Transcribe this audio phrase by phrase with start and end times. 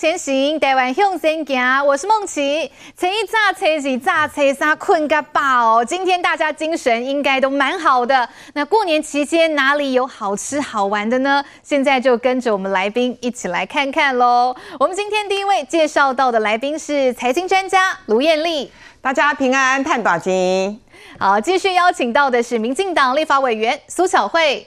[0.00, 1.86] 前行，台湾向前行。
[1.86, 2.72] 我是梦琪。
[2.96, 5.84] 前一早、初二早、初三困个饱。
[5.84, 8.26] 今天大家精神应该都蛮好的。
[8.54, 11.44] 那过年期间哪里有好吃好玩的呢？
[11.62, 14.56] 现在就跟着我们来宾一起来看看喽。
[14.78, 18.70] 我们今天第一位介绍到的来宾是财经专家卢燕俐，
[19.02, 20.80] 大家平安，探大吉。
[21.18, 24.66] 好，继续邀请到的是民进党立法委员苏巧慧，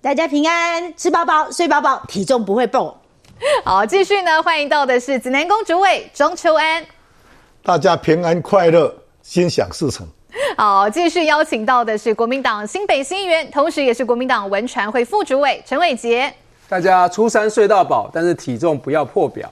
[0.00, 2.98] 大家平安，吃饱饱，睡饱饱，体重不会爆。
[3.64, 6.84] 好，继续呢，欢迎到的是指南宫主委庄秋安，
[7.62, 10.06] 大家平安快乐，心想事成。
[10.56, 16.32] 好，继续邀请到的是国民党新北新议员，同时也是国民党文传会副主委陈伟杰。
[16.68, 19.50] 大家初三睡到饱，但是体重不要破表。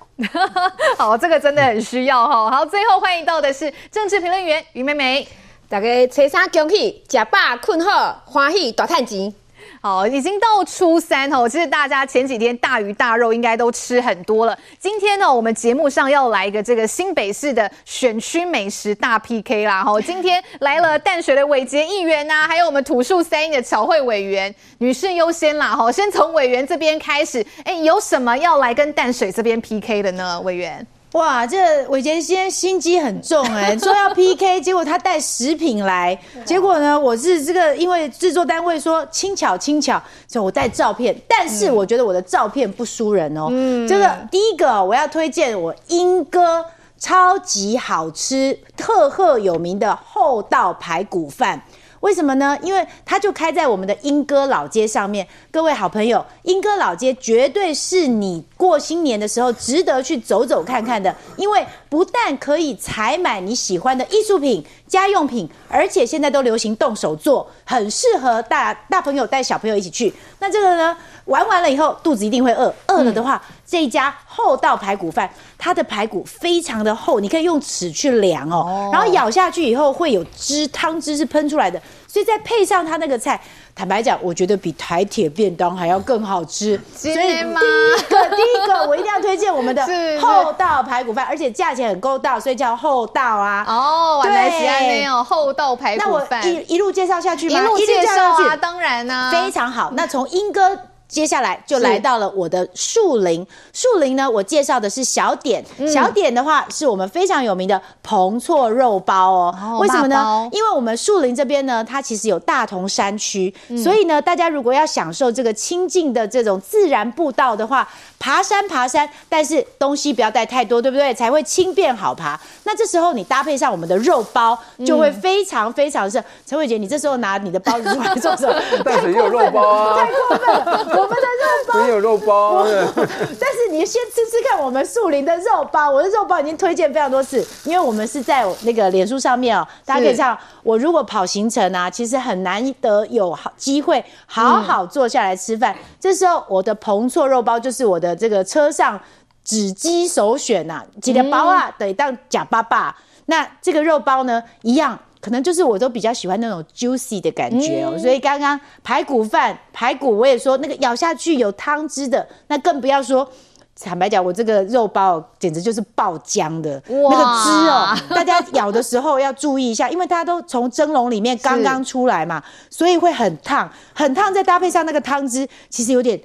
[0.97, 2.51] 好，这个真的很需要哈。
[2.51, 5.27] 好，最后欢迎到的是政治评论员于美美。
[5.69, 9.35] 大家初三恭喜，吃饱困好，欢喜大赚钱。
[9.83, 11.49] 好，已经到初三哦。
[11.49, 14.59] 其实大家前几天大鱼大肉应该都吃很多了。
[14.79, 19.83] 今天呢，我们节目上要来一个这个新北市的选区美食大 PK 啦。
[19.83, 25.75] 哈，今天来了淡水的伟杰议员呐、还有我们土树三莺的巧慧委员，女士优先啦。
[25.75, 27.43] 哈，先从委员这边开始。
[27.65, 30.39] 哎，有什么要来跟淡水这边 PK 的呢？
[30.43, 30.87] 委员？
[31.13, 43.49] 哇，这伟杰今天心机很重哎、欸， 说要 PK，结果他带食品来，结果呢，我是这个因为制作单位说轻巧轻巧，所以我带照片，但是我觉得我的照片不输人哦。
[43.51, 46.65] 嗯，这个第一个我要推荐我英哥
[46.97, 51.61] 超级好吃、赫赫有名的厚道排骨饭。
[52.01, 52.59] 为什么呢？
[52.63, 55.27] 因为它就开在我们的莺歌老街上面。
[55.51, 70.15] 各位好朋友，莺歌老街绝对是你过新年的时候值得去走走看看的，因为不但可以采买你喜欢的艺术品、家用品，而且现在都流行动手做，很适合大大朋友带小朋友一起去。
[70.39, 75.29] 那这个呢，玩完了以后肚子一定会饿，饿了的话，嗯、这一家厚道排骨饭，
[75.59, 81.83] 它的排骨非常的厚，你可以用尺去量哦，哦然后咬下去以后会有汁，汤汁是喷出来的。
[82.07, 83.41] 所以再配上它那个菜，
[83.81, 86.79] 坦白讲，我觉得比台铁便当还要更好吃。
[86.95, 89.83] 所以第一个，第一个我一定要推荐我们的
[90.21, 93.65] 厚道排骨饭，而且价钱很公道，所以叫厚道啊。
[93.67, 96.43] 哦，原来是这样，厚道排骨饭。
[96.43, 97.59] 那我一一路介绍下去吗？
[97.59, 99.91] 一路介绍啊，当然呢，非常好。
[99.95, 100.79] 那从莺歌。
[101.11, 109.55] 接下来就来到了我的树林，树林呢，我介绍的是小点，嗯、小点的话是我们非常有名的彭厝肉包哦。
[109.61, 110.49] 哦为什么呢？
[110.53, 117.87] 因为我们树林这边呢，它其实有大同山区，嗯、所以呢，大家如果要享受这个清静的这种自然步道的话，
[118.21, 121.13] 爬山爬山，但是东西不要带太多，对不对？
[121.15, 122.39] 才会轻便好爬。
[122.65, 126.23] 那这时候你搭配上我们的肉包，就会非常非常是。
[126.47, 128.83] 陈慧杰，你这时候拿你的包子出来做什么？
[128.85, 130.65] 淡水也有肉包啊，太过分了。
[130.91, 135.91] 我们的肉包没有肉包，但是你先吃吃看我们树林的肉包。
[135.91, 140.37] 我的肉包已经推荐非常多次，因为我们是在那个脸书上面哦，大家可以这样。
[140.63, 145.75] 我如果跑行程啊，其实很难得有好机会好好坐下来吃饭。
[145.99, 149.01] 这时候我的彭厝肉包就是我的这个车上
[149.45, 152.97] 纸鸡首选呐，几条包啊得当假爸爸。
[153.27, 154.99] 那这个肉包呢，一样。
[155.23, 163.31] 可能就是我都比较喜欢那种 juicy 的感觉哦，嗯、所以刚刚排骨饭排骨我也说那个咬下去有汤汁的，那更不要说，
[163.79, 176.19] 坦白讲，我这个肉包简直就是爆浆的，那个汁哦，大家咬的时候要注意一下，因为它都从蒸笼里面刚刚出来嘛，所以会很烫，很烫，再搭配上那个汤汁，其实有点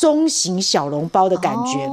[0.00, 1.86] 中型小笼包的感觉。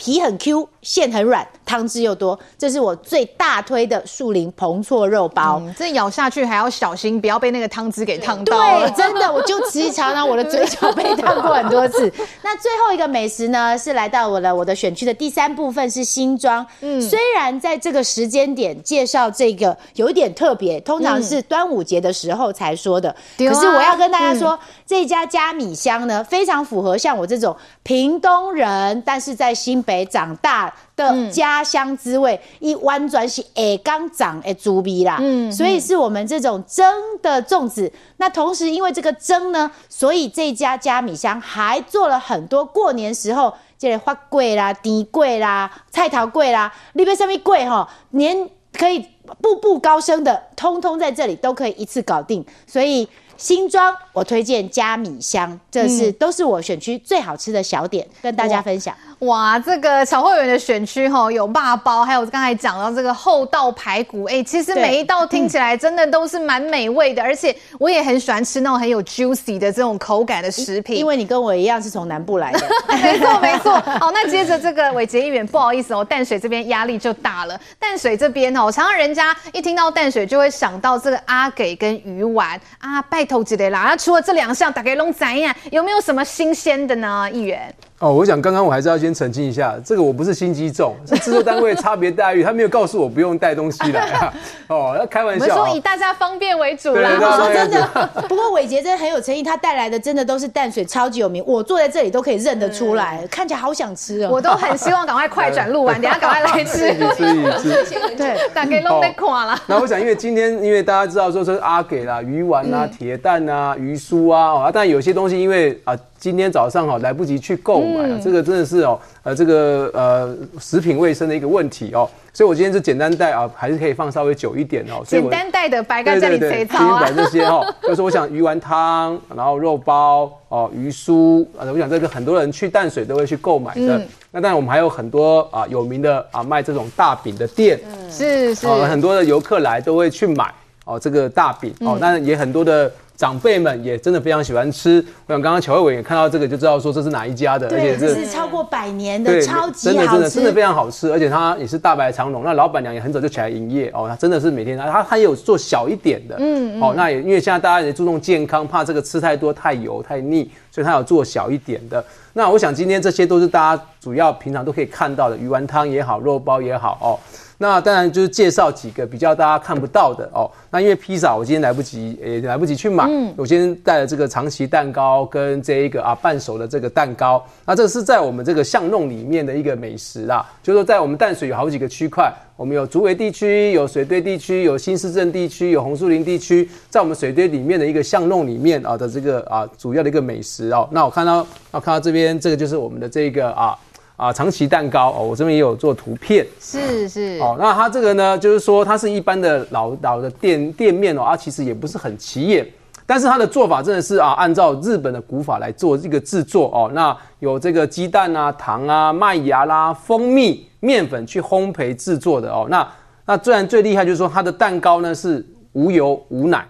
[0.00, 5.60] 皮很 Q，馅很软，汤汁又多，这是我最大推的树林彭厝肉包。
[5.62, 8.56] 嗯、这咬下去还要小心，不要被那个汤汁给烫到。
[8.56, 12.10] 对，真的，我就时常常我的嘴角被烫过很多次。
[12.42, 16.66] 那最后一个美食呢，是来到我的我的选区的第三部分是新庄。
[16.80, 23.14] 嗯，虽然在这个时间点介绍这个有一点特别，通常是端午节的时候才说的。
[23.36, 29.89] 嗯、可是我要跟大家说，嗯、这家加米香呢，非常符合像我这种屏东人，但是在新北。
[29.90, 36.86] 北长大的家乡滋味，一弯转是哎刚长哎猪鼻啦，嗯，所以是我们这种蒸
[37.20, 37.92] 的粽子。
[38.18, 49.04] 那同时因为这个蒸呢，所以这家家米香还做了很多过年时候这个花粿啦、甜粿啦、菜头粿啦，里边上面粿哈，年可以
[49.42, 52.46] 步步高升的，通通在这里都可以一次搞定。
[52.68, 53.08] 所以。
[53.40, 58.94] 新庄我推荐加米香，这是、嗯、都是我选区最好吃的小点，跟大家分享。
[59.20, 70.98] 哇，这个小会员的选区哈，有霸包，还有刚才讲到这个厚道排骨，哎，其实每一道听起来真的都是蛮美味的，而且我也很喜欢吃那种很有 juicy 的这种口感的食品。
[70.98, 73.72] 因为你跟我一样是从南部来的，没 错没错。
[73.98, 77.58] 好，那接着这个伟杰议员，不好意思哦，淡水这边压力就大了。
[77.78, 83.84] 淡水这边哦，常常人家一听到淡水就会想到这个阿给跟鱼丸啊，拜托之类啦。
[83.84, 87.30] 那除了这两项，大家拢知影，有没有什么新鲜的呢？
[87.32, 87.72] 议员？
[88.00, 94.32] 哦，我想刚刚我还是要先澄清一下，这个我不是心机重，是制作单位差别待遇，他没有告诉我不用带东西来啊。
[94.68, 95.44] 哦，要开玩笑。
[95.44, 97.10] 我们说以大家方便为主啦。
[97.20, 97.86] 我说真的，
[98.26, 104.30] 不过伟杰真的很有诚意，他带来的真的都是淡水超级有名，我坐在这里都可以认得出来，嗯、看起来好想吃哦。
[104.32, 106.78] 我都很希望赶快快转录完， 等下赶快来吃。
[106.78, 109.60] 吃吃对，大家拢在看了。
[109.66, 115.94] 那我想，因为今天因为大家知道说是阿给啦、鱼丸啊、铁蛋啊、鱼酥啊，啊，但有些东西因为啊。
[116.20, 125.02] 今天早上哈来不及去购买啊，这个真的是哦，呃，这个呃食品卫生的一个问题哦，所以我今天就简单带啊，还是可以放稍微久一点哦。
[125.06, 127.06] 简单带的白干这里谁操啊？
[127.06, 134.02] 对对对，这些哈， 就是我想鱼丸汤，然后肉包哦，鱼酥啊，我想这个很多人去淡水都会去购买的。
[134.30, 137.80] 那当然我们还有很多啊有名的啊卖这种大饼的店，
[138.10, 140.52] 是是，很多的游客来都会去买
[140.84, 142.92] 哦这个大饼哦，但也很多的。
[143.20, 145.04] 长辈们也真的非常喜欢吃。
[145.26, 152.42] 我想刚刚乔慧伟也看到这个就知道说这是哪一家的，对而且这是超过百年的，超级好吃，真的真的真的非常好吃，而且它也是大排长龙。
[152.42, 162.04] 那老板娘也很早就起来营业哦，她真的是每天她她也有做小一点的，嗯，嗯哦，那也因为现在大家也注重健康，怕这个吃太多太油太腻，所以它有做小一点的。
[162.32, 167.18] 那我想今天这些都是大家主要平常都可以看到的，鱼丸汤也好，肉包也好哦。
[167.62, 170.50] 那当然就是介绍几个比较大家看不到的哦。
[170.70, 173.04] 那因为披萨我今天来不及，也来不及去买。
[173.06, 177.44] 嗯，我今天带了这个长崎蛋糕跟这一个啊半熟的这个蛋糕。
[177.66, 190.86] 那这个是在我们这个巷弄里面的一个美食啦，就是说在我们淡水有好几个区块，我们有竹围地区、有水堆地区、有新市镇地区、有红树林地区，在我们水堆里面的一个巷弄里面啊的这个啊主要的一个美食哦。
[190.92, 191.38] 那我看到
[191.70, 193.74] 啊看到这边这个就是我们的这个啊。
[194.16, 202.68] 啊，长崎蛋糕哦，我这边也有做图片，是是哦，那它这个呢，就是说它是一般的老老的店店面哦，它其实也不是很起眼，
[203.10, 212.88] 但是它的做法真的是啊，按照日本的古法来做这个制作哦，那有这个鸡蛋啊、糖啊、麦芽啦、蜂蜜、面粉去烘焙制作的哦，那
[213.26, 216.64] 那自然最厉害就是说它的蛋糕呢是无油无奶，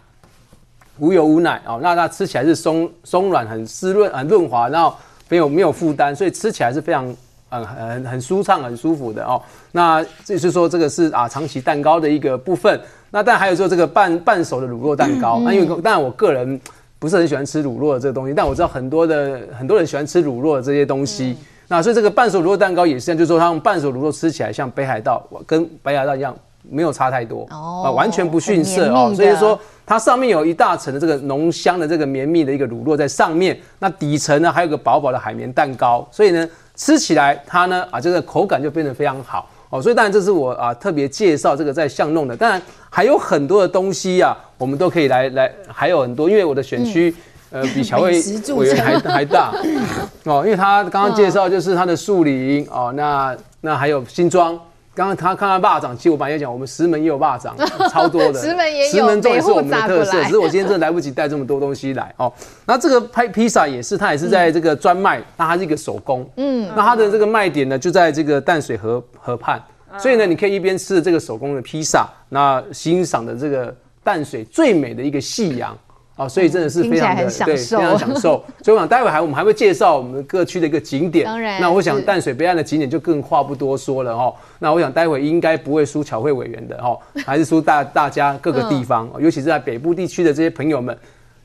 [0.99, 4.97] 无油无奶哦，那它吃起来是松松软、很湿润、很润滑，然后
[5.29, 7.15] 没有没有负担，所以吃起来是非常。
[7.53, 9.43] 嗯，很很舒畅，很舒服的哦。
[9.73, 12.81] 那就是说，这个是啊长崎蛋糕的一个部分。
[13.11, 15.41] 那但还有说这个半半熟的乳酪蛋糕。
[15.45, 16.61] 那因为当然我个人
[16.99, 21.37] 不是很喜欢吃乳酪的这个东西，但我知道很多的很多人喜欢吃乳酪的这些东西。
[21.69, 29.13] 那所以这个半熟乳酪蛋糕也是这样，就是说它用半熟乳酪吃起来像北海道跟北海道一样，没有差太多啊，完全不逊色哦。
[29.15, 36.49] 所以说它上面有一大层的这个浓香的这个绵密的一个乳酪在上面，那底层呢还有个薄薄的海绵蛋糕，所以呢。
[36.77, 47.15] 吃起来它呢啊，这个口感就变得非常好哦，所以当然这是我啊特别介绍这个在巷弄的，当然还有很多的东西啊，我们都可以来来，还有很多，因为我的选区、
[47.51, 48.11] 嗯、呃比巧慧
[48.57, 49.53] 委员还还大
[50.25, 54.59] 哦，因为他刚刚介绍就是他的树林哦，那那还有新庄。
[54.93, 57.57] 刚刚他看到霸掌，其实我本来也讲，我们石门也有霸掌，
[57.91, 58.41] 超多的。
[58.41, 60.23] 石门也有，石门粽也是我们的特色。
[60.25, 62.33] 只是我今天真的来不及带这么多东西来哦。
[62.67, 66.29] 那这个拍披萨也是，它也是在这个专卖，那它是一个手工。
[66.37, 66.69] 嗯。
[66.77, 69.63] 那它的这个卖点呢，就在这个淡水河河畔，
[69.97, 75.77] 所以呢，你可以一边吃着这个手工的披萨，那欣赏的这个淡水最美的一个夕阳。
[76.21, 78.45] 哦，所以真的是非常的对，非常享受。
[78.63, 81.25] 所以我想待会还我们还会介绍我们各区的一个景点。
[81.25, 84.35] 当然，那我想淡水北岸的景点就更话不多说了哦。
[84.59, 90.95] 那我想待会应该不会输巧慧委员的哦，还是输大大家各个地方，尤其是在北部地区的这些朋友们，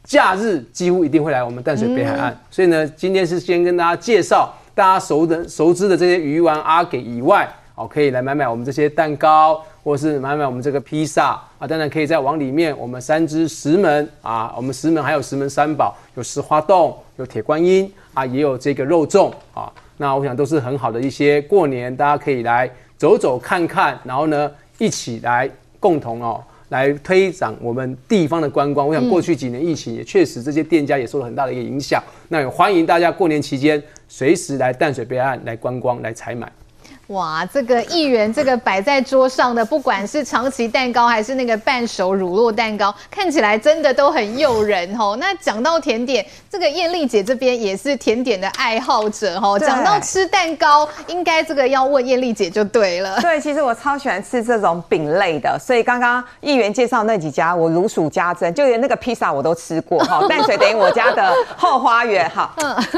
[0.03, 2.38] 假日几乎一定会来我们淡水北海岸。
[2.51, 7.50] 所以呢，今天是先跟大家介绍大家熟的熟知的这些鱼丸阿给以外。
[7.75, 11.67] 哦，可以来买买我们这些蛋糕，或是买买我们这个披萨啊。
[11.67, 19.72] 当然可以再往里面，我们三芝石门啊，我们石门还有石门三宝，有石花洞，有铁观音啊，也有这个肉粽啊。
[19.98, 28.88] 那我想都是很好的一些过年，大家可以来走走看看，然后呢，一起来共同哦，来推展我们地方的观光。
[28.88, 32.01] 我想过去几年疫情也确实这些店家也受了很大的一个影响。
[32.29, 36.50] 那也欢迎大家过年期间随时来淡水北岸来观光来采买。
[37.07, 45.15] 哇，这个议员这个摆在桌上的，不管是长崎蛋糕还是那个半熟乳酪蛋糕，看起来真的都很诱人哦。
[45.19, 49.59] 那讲到甜点，这个艳丽姐这边也是甜点的爱好者哦。
[49.59, 53.21] 讲到吃蛋糕，应该这个要问艳丽姐就对了。
[53.21, 60.25] 对，其实我超喜欢吃这种饼类的，所以刚刚议员介绍那几家，我如数家珍，就连那个披萨我都吃过哈。
[60.27, 62.51] 淡水等于我家的后花园哈，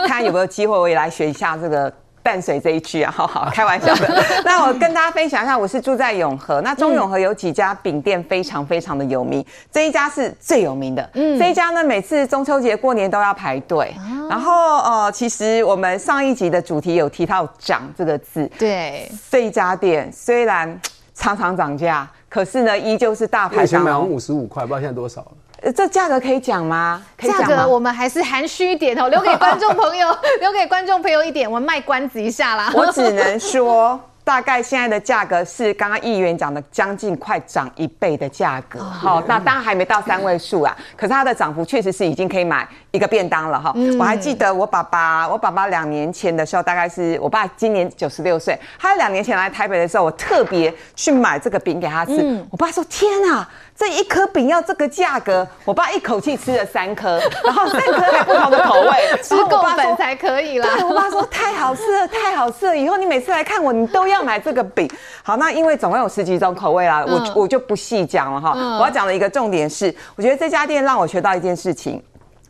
[0.08, 1.92] 看有没有机会我也来学一下这个。
[2.28, 4.24] 淡水这一区啊，好好开玩笑的。
[4.44, 6.60] 那我跟大家分享一下，我是住在永和。
[6.60, 11.10] 那中永和有几家饼店非常非常的有名，这一家是最有名的。
[11.14, 13.96] 嗯，这一家呢，每次中秋节过年都要排队。
[14.30, 18.46] 然后呃，其实我们上一集的主题有提到“涨”这个字。
[18.60, 20.78] 对，这一家店虽然
[21.16, 23.66] 常常涨价，可是呢，依旧是大排长龙。
[23.66, 25.32] 以前买五十五块，不知道现在多少了。
[25.76, 27.04] 这价格可以讲吗？
[27.20, 30.08] 价格我们还是含蓄一点哦，留给观众 朋友，
[30.40, 32.72] 留给观众朋友一点，我们卖关子一下啦。
[32.74, 34.00] 我只 能说。
[34.28, 43.74] 大概现在的价格是刚刚议员讲的将近快涨一倍的价格，好，那当然还没到三位数啊，可是它的涨幅确实是已经可以买一个便当了哈。
[43.98, 60.68] 我还记得我爸爸，我爸爸两年前的时候，大概是我爸今年九十六岁，他两年前来台北的时候，我特别去买这个饼给他吃，我爸说天啊，这一颗饼要这个价格， 我爸一口气吃了三颗，然后三颗还不同的口味， 吃够本才可以啦。
[60.76, 64.18] 对，我爸说 太好吃了，太好吃了，以后你每次来看我，你都要。
[64.18, 64.90] 要买这个饼，
[65.22, 68.54] 好，那因为总共有十几种口味啦，嗯、我我就不细讲了哈。
[68.56, 72.02] 嗯、我要讲的一个重点是，我觉得这家店让我学到一件事情。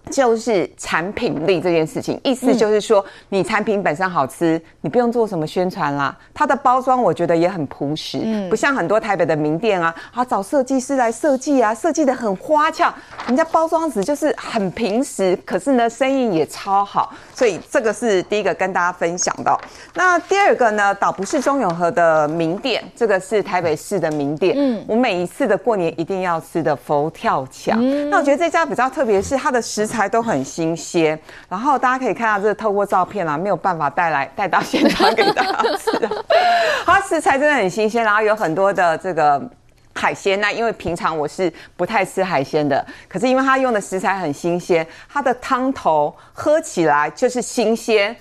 [0.07, 6.17] 就是产品力这件事情，意思就是说，你产品本身好吃，你不用做什么宣传啦。
[6.33, 12.93] 它的包装我觉得也很朴实，不像很多台北的名店啊，啊找设计师来设计啊，设计的很花俏，
[13.27, 17.13] 人家包装纸就是很平实，可是呢，生意也超好。
[17.35, 19.55] 所以这个是第一个跟大家分享的。
[19.93, 24.55] 那第二个呢，倒不是中永和的名店，这个是台北市的名店。
[24.57, 27.77] 嗯，我每一次的过年一定要吃的佛跳墙。
[28.09, 29.96] 那我觉得这家比较特别，是它的食材。
[29.97, 35.91] 菜都很新鲜，然后大家可以看到，这透过照片啊，没有办法带来 带到现场给大家吃。
[36.85, 39.41] 它食材真的很新鲜，然后有很多的这个
[39.95, 40.39] 海鲜。
[40.39, 48.15] 那因为平常我是不太吃海鲜的，可是因为它用的食材很新鲜，它的汤头喝起来就是新鲜。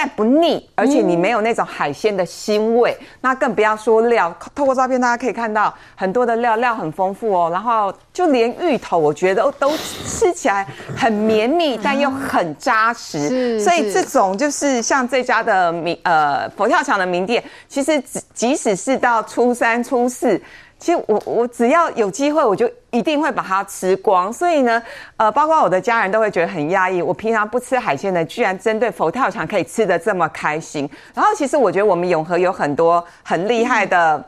[0.00, 4.34] 但不腻，而且你没有那种海鲜的腥味，嗯、那更不要说料。
[4.54, 7.50] 透过照片，大家可以看到很多的料，料很丰富哦。
[7.52, 10.66] 然后就连芋头，我觉得都，都吃起来
[10.96, 13.28] 很绵密，但又很扎实。
[13.28, 20.40] 是所以这种就是像这家的名呃佛跳墙的名店，其实即即使是到初三初四。
[20.80, 24.32] 其实我我只要有机会，我就一定会把它吃光。
[24.32, 24.82] 所以呢，
[25.18, 27.02] 呃，包括我的家人都会觉得很压抑。
[27.02, 30.88] 我平常不吃海鲜的，居然针对佛跳墙可以吃的这么开心。
[31.14, 34.24] 然后，其实我觉得我们永和有很多很厉害的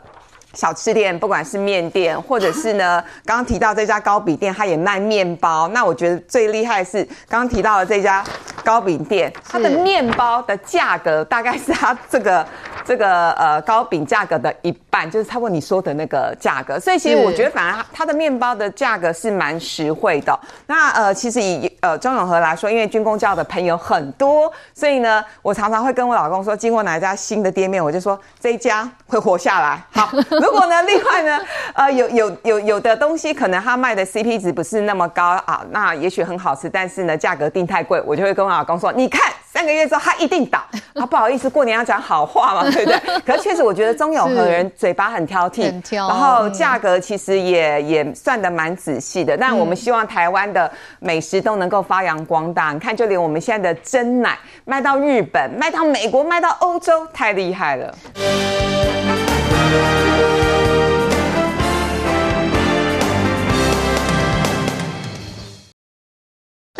[0.54, 5.68] 小吃店，不管是面店，或者是呢，刚 刚提到这家糕饼店，它也卖面包。
[5.68, 8.24] 那我觉得最厉害的是刚刚提到的这家
[8.64, 12.46] 糕饼店，它的面包的价格大概是它这个。
[12.84, 20.36] 这个呃糕饼价格的一半，就是差不多你说的那个价格，所以其实我觉得反而它的面包的价格是蛮实惠的。
[20.66, 29.80] 那呃其实以呃中永和来说，因为军工教的朋友很多，所以呢我常常会跟我老公说，经过哪一家新的店面，我就说这一家会活下来。
[29.92, 30.10] 好，
[30.42, 31.40] 如果呢另外呢
[31.74, 39.32] 呃有有有有的东西可能他卖的 CP 值不是那么高啊，那也许很好吃，但是呢价格定太贵，我就会跟我老公说，你看。
[39.52, 40.58] 三个月之后，他一定倒。
[40.94, 42.98] 啊，不好意思，过年要讲好话嘛，对不对？
[43.20, 46.08] 可是确实，我觉得中永和人嘴巴很挑剔， 很挑。
[46.08, 49.36] 然后价格其实也也算的蛮仔细的。
[49.36, 52.72] 但我们希望台湾的美食都能够发扬光大。
[52.72, 57.94] 你看，就连我们现在的真奶卖到日本、卖到美国、卖到欧洲，太厉害了。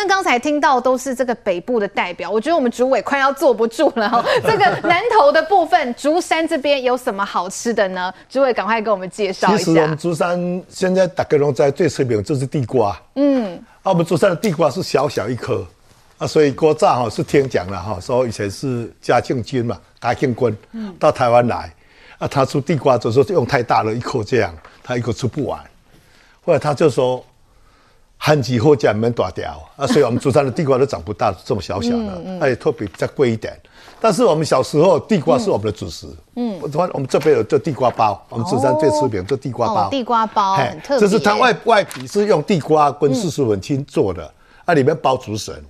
[0.02, 4.24] 那刚才听到都是这个北部的代表，我觉得我们主委快要坐不住了哈。
[4.42, 8.12] 这个南投的部分，竹山这边有什么好吃的呢？
[8.28, 9.58] 主委赶快给我们介绍一下。
[9.58, 15.64] 其实我们竹山现在大家都在最出名就是地瓜，嗯，啊，我们竹山的地瓜是小小一颗
[16.18, 20.58] 啊，所以郭炸哈是听讲了哈，说以前是嘉庆军嘛，嘉庆君
[20.98, 21.72] 到台湾来，
[22.18, 25.60] 啊，他出地瓜就说用太大了一颗这样，他一口吃不完，
[26.44, 27.24] 后来他就说。
[28.24, 33.52] 旱季货架蛮大掉啊，所以我们竹山的地瓜都长不大，这么小小的，而且特别比较贵一点。
[34.00, 44.32] 但是我们小时候地瓜是我们的主食，嗯，我我们这边有做地瓜包，我们竹山最出名做地瓜包，地瓜包很特别，就是它外外皮是用地瓜跟四十粉青做的，
[44.66, 45.60] 啊，里面包竹笋，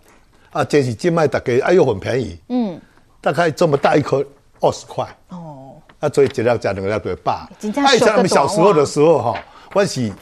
[0.51, 2.79] 啊，这是金麦大概哎呦很便宜，嗯，
[3.23, 4.23] 大概这么大一颗
[4.61, 7.49] 二十块，哦，啊，所以一两加两个就会饱。
[7.59, 9.35] 真的啊，以前我们小时候的时候哈，
[9.73, 10.13] 我是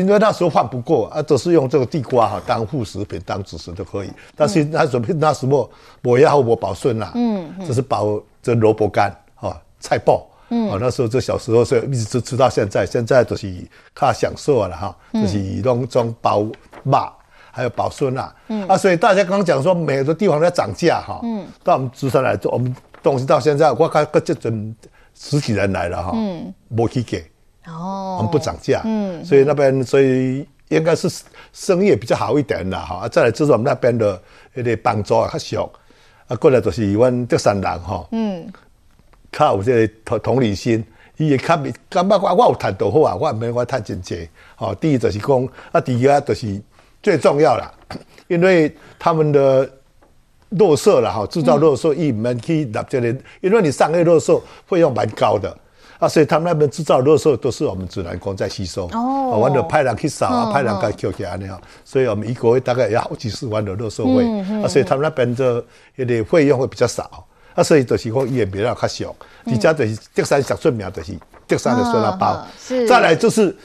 [0.00, 4.10] 因为那时候换不过啊，都是用这个地瓜哈当副食品、当主食都可以。
[4.36, 5.70] 但是那时候那时候
[6.02, 10.24] 我要我保孙啦，嗯，这是保这萝卜干哈菜包。
[10.48, 12.86] 嗯，啊，那时候这小时候，所以一直吃到现在。
[12.86, 13.52] 现在都是
[13.92, 16.46] 靠享受了哈，就是弄种包
[16.84, 17.12] 肉，
[17.50, 18.32] 还有保孙啦。
[18.46, 21.18] 嗯啊，所以大家刚刚讲说，每个地方都在涨价哈。
[21.24, 22.72] 嗯，到我们竹山来做，我们
[23.02, 24.76] 东西到现在，我看这阵
[25.14, 26.12] 十几人来了哈。
[26.14, 27.28] 嗯，没去给。
[27.66, 28.82] 哦，我们不涨价。
[28.84, 31.08] 嗯，所以那边所以应该是
[31.52, 33.08] 生意比较好一点的哈。
[33.08, 34.20] 再来就是我们那边的
[34.54, 35.70] 那个帮助啊较少。
[36.28, 38.06] 啊，过来就是阮德山人哈。
[38.12, 38.50] 嗯。
[39.32, 40.82] 较有这个同同理心，
[41.18, 41.56] 伊会较
[41.90, 44.26] 感觉我我有谈多好啊，我唔免我谈真济。
[44.54, 46.58] 好，第一就是讲，啊，第二就是
[47.02, 47.70] 最重要啦，
[48.28, 49.66] 因为他们的
[50.52, 53.08] 垃圾啦，哈，制造垃圾伊唔免去纳这个，
[53.42, 55.54] 因为你上个垃圾费用蛮高的，
[55.98, 58.86] 啊，所以他们那边制造垃圾都是我们自然光在吸收。
[58.92, 67.26] 哦，我们就派人去扫啊，派人去捡起来那样，所以我们一个月大概要好几十万的垃圾费，嗯嗯、啊，所以他们那边的那个费用会比较少。
[67.54, 72.34] 啊，所以就是讲伊也比较较俗，而且就是德山小出名就是德山的酸辣包。
[72.34, 72.86] 哦、是。
[72.86, 73.56] 再来就是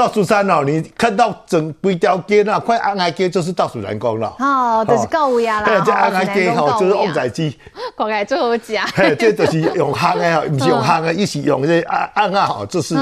[0.00, 4.34] 到竹山哦，你看到整规条街那块安爱街就是倒数人工了。
[4.38, 5.66] 哦，就是够味啊啦。
[5.66, 7.58] 对，这安爱街吼就是旺仔鸡。
[7.98, 8.78] 讲起来最好食。
[8.94, 12.94] 嘿，这就是用烘的 哈，不是用烘的，伊是用这安安啊吼，就是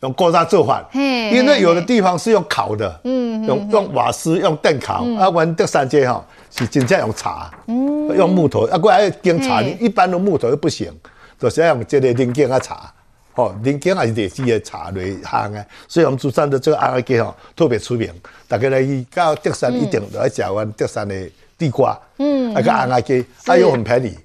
[0.00, 0.86] 用锅渣做法。
[0.90, 1.30] 嘿。
[1.30, 6.22] 因为有的地方是用烤的，嗯，用用瓦斯用电烤，啊，阮德山街吼。
[6.50, 10.90] 是真正用茶，嗯、用木头，啊，过来经茶，一般的木头又不行，
[11.38, 12.90] 就是要用这个零件啊茶，
[13.38, 18.12] 哦，零件还是第四个茶来烘的，所以我们珠山的这个安爱鸡吼特别出名，
[18.48, 21.14] 大家来去到德山一定都要吃完德山的
[21.56, 24.18] 地瓜，嗯，啊个安爱鸡，啊又很便宜，是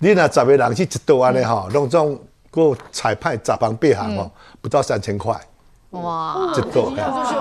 [0.00, 2.18] 你那十个人去一桌安尼吼，弄种
[2.50, 4.28] 个菜派杂帮八行吼，
[4.60, 5.32] 不到三千块。
[5.90, 6.92] 哇，这多，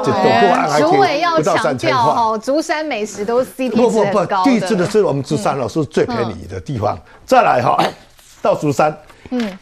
[0.05, 1.99] 这多过安爱鸡，不到三千块。
[1.99, 4.11] 哦，竹山美食都 CP 值很高的。
[4.11, 6.95] 不不不，第一次的是我们竹山老师最便宜的地方。
[7.25, 7.83] 再来哈，
[8.41, 8.95] 到竹山，
[9.31, 9.57] 嗯，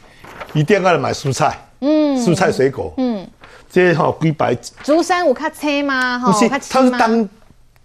[0.54, 3.28] 一定要来买蔬菜，嗯，蔬菜水果，嗯，
[3.70, 4.56] 这哈归白。
[4.84, 6.20] 竹山有卡车吗？
[6.20, 7.30] 不是，他是当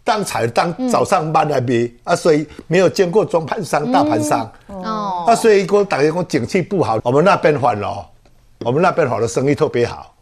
[0.03, 4.51] 当采当早上班来卖啊，所以没有见过中盘商、大盘商。
[4.69, 8.07] 哦，啊，所以我大家讲景气不好，我们那边反了，
[8.61, 10.15] 我们那边好的生意特别好。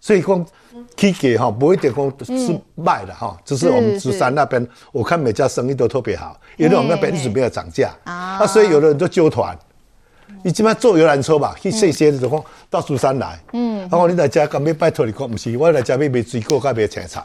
[0.00, 0.44] 所以讲，
[0.96, 7.90] 起价哈不一定讲是卖的哈，只是我们竹山那边，我看每家生意都特别好，因为我们那边一直没有涨价。
[8.02, 9.56] 啊，所以有的人就揪团，
[10.42, 17.22] 你即摆坐游览车吧，去这些就讲到苏山来，嗯，然后你在家干要拜托你讲，不是我来家买买水果，甲买青菜，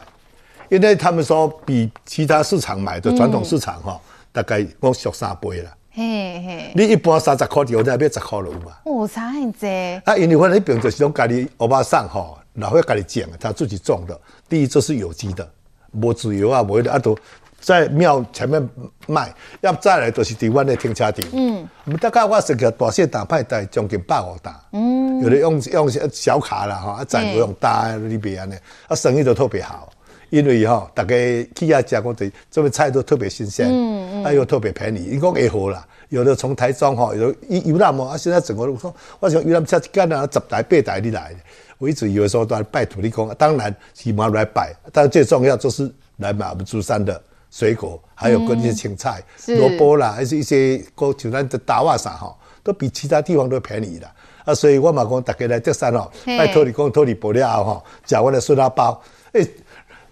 [0.68, 4.00] 因为他们说比其他市场买的传统市场哈，
[4.32, 6.02] 大概讲俗三倍啦，嘿
[6.42, 8.72] 嘿，你一般三十块就在买十块了有嘛？
[8.84, 9.66] 哦，差很多。
[10.04, 12.34] 啊，因为我那边就是讲家里欧巴桑哈。
[12.54, 14.20] 老会跟你讲，他自己种的。
[14.48, 15.48] 第一，这是有机的，
[15.92, 17.16] 无自由啊，无的啊，都
[17.60, 18.68] 在庙前面
[19.06, 19.34] 卖。
[19.60, 21.24] 要再来就是伫阮的停车场。
[21.32, 24.60] 嗯，我们大概我是个大细打派带将近百五打。
[24.72, 29.88] 嗯，有的用用小卡啦哈，啊，赞助用大里边呢，啊，生意都特别好。
[30.30, 31.14] 因为哈，大家
[31.54, 35.02] 去亚家我的这边菜都特别新鲜，嗯嗯，啊又特别便宜。
[35.04, 41.34] 一共也好啦，有的从台中哈，有游游览嘛，啊，现在整个我说，我想游览车干啊，十台八台你来。
[41.78, 54.10] 我一直以为说都来拜土地公，当然起码来拜，但最重要就是来买我们珠山的水果，还有跟一些青菜、萝卜啦，还是一些过就咱的大瓦啥哈，都比其他地方都便宜的
[54.44, 54.54] 啊。
[54.54, 59.50] 所以我嘛讲大家来德山哦，拜土地公、土地婆了哈，吃我的酸辣包，诶、欸，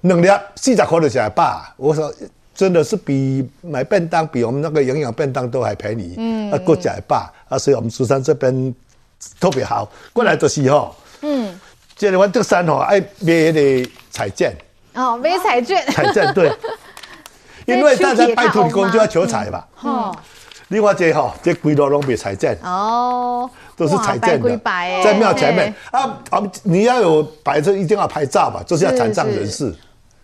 [0.02, 1.62] 两粒四十块就吃饱。
[1.76, 2.12] 我说
[2.54, 7.58] 真的是比买便当，比我们那个营养便当都还便宜，嗯，啊，够吃饱啊。
[7.58, 8.74] 所以我们苏山这边
[9.38, 10.94] 特别好，过来就是吼。
[11.20, 11.58] 嗯，
[11.96, 14.56] 这里阮德山吼爱买那个彩券。
[14.94, 16.50] 哦，买彩券，彩券对，
[17.66, 19.64] 因为大家拜土地公就要求财嘛。
[19.82, 20.16] 哦，
[20.68, 24.58] 你看这吼，这规路拢买彩券哦，都是财政的，
[25.04, 25.74] 在庙前面。
[25.90, 29.74] 啊啊，你要有摆着一定要拍照吧，就是要残障人士。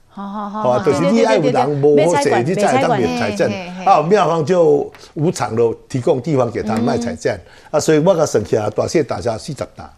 [0.09, 3.49] 好好好，就是你爱有人无好势，你再当买彩券
[3.87, 7.37] 啊，庙方就无偿的提供地方给他卖财政
[7.71, 9.91] 啊，所以我个省下大谢大家四十大，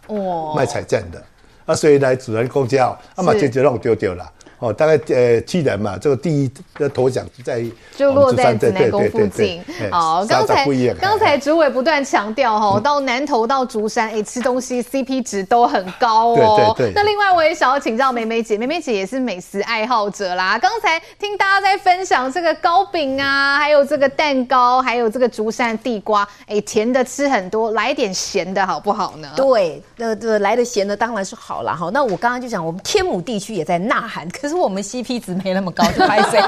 [0.55, 1.21] 卖财政的。
[1.65, 4.31] 啊，所以来主人公家啊嘛，就就弄丢掉了。
[4.59, 7.63] 哦，大概呃七人嘛，这个第一的头奖在
[7.95, 9.61] 就落在紫南宫附近。
[9.91, 10.65] 好，刚才
[10.99, 16.73] 刚才主委不断强调哈，到南投到竹山，哎，吃东西 CP 值都很高哦。
[16.77, 16.93] 对对对。
[16.95, 20.57] 那另外我也想要请教梅梅姐，梅梅姐也是美食爱好者啦。
[20.57, 29.29] 刚才听大家在分享这个糕饼啊，还有这个蛋糕，还有这个竹山地瓜，哎，甜的吃很多，来点咸的好不好呢？
[29.35, 31.89] 对，呃，这来的咸的当然是好了哈。
[31.93, 34.25] 那我刚刚就讲，我们天母地区也在呐喊。
[34.45, 36.39] 可是我们 CP 值没那么高，就拍谁？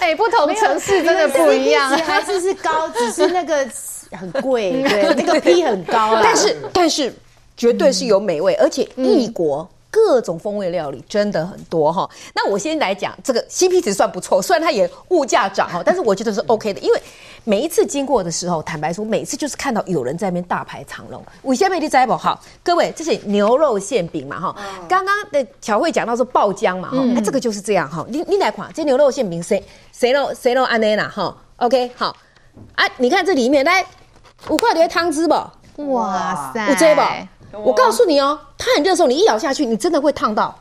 [0.00, 3.64] 哎，不同城市真的不一样，还是是高，只是那个
[4.10, 6.20] 很贵， 对，那个 P 很高啊。
[6.20, 7.14] 但是但是
[7.56, 9.68] 绝对是有美味，而且异国。
[9.90, 17.02] 各种风味料理真的很多哈，那我先来讲这个 CP 值算不错，虽然它也物价涨哈，但是 我觉得是 OK 的，因为
[17.44, 21.22] 每一次经过的时候，坦白说，每次就是看到有人在那边大排长龙。
[21.42, 22.16] 我先给你摘不？
[22.16, 24.56] 好，各位，这是牛肉馅饼嘛哈，
[24.88, 32.14] 刚刚的巧慧讲到说爆浆嘛哈，那这个就是这样哈，你你来看这牛肉馅饼谁谁都谁都安内啦哈，OK 好。
[32.74, 33.84] 啊，你看这里面来
[34.48, 35.34] 五块的汤汁不？
[35.92, 37.00] 哇塞，有这不？
[37.52, 40.54] 我告诉你哦，它很热的时候，你一咬下去，你真的会烫到。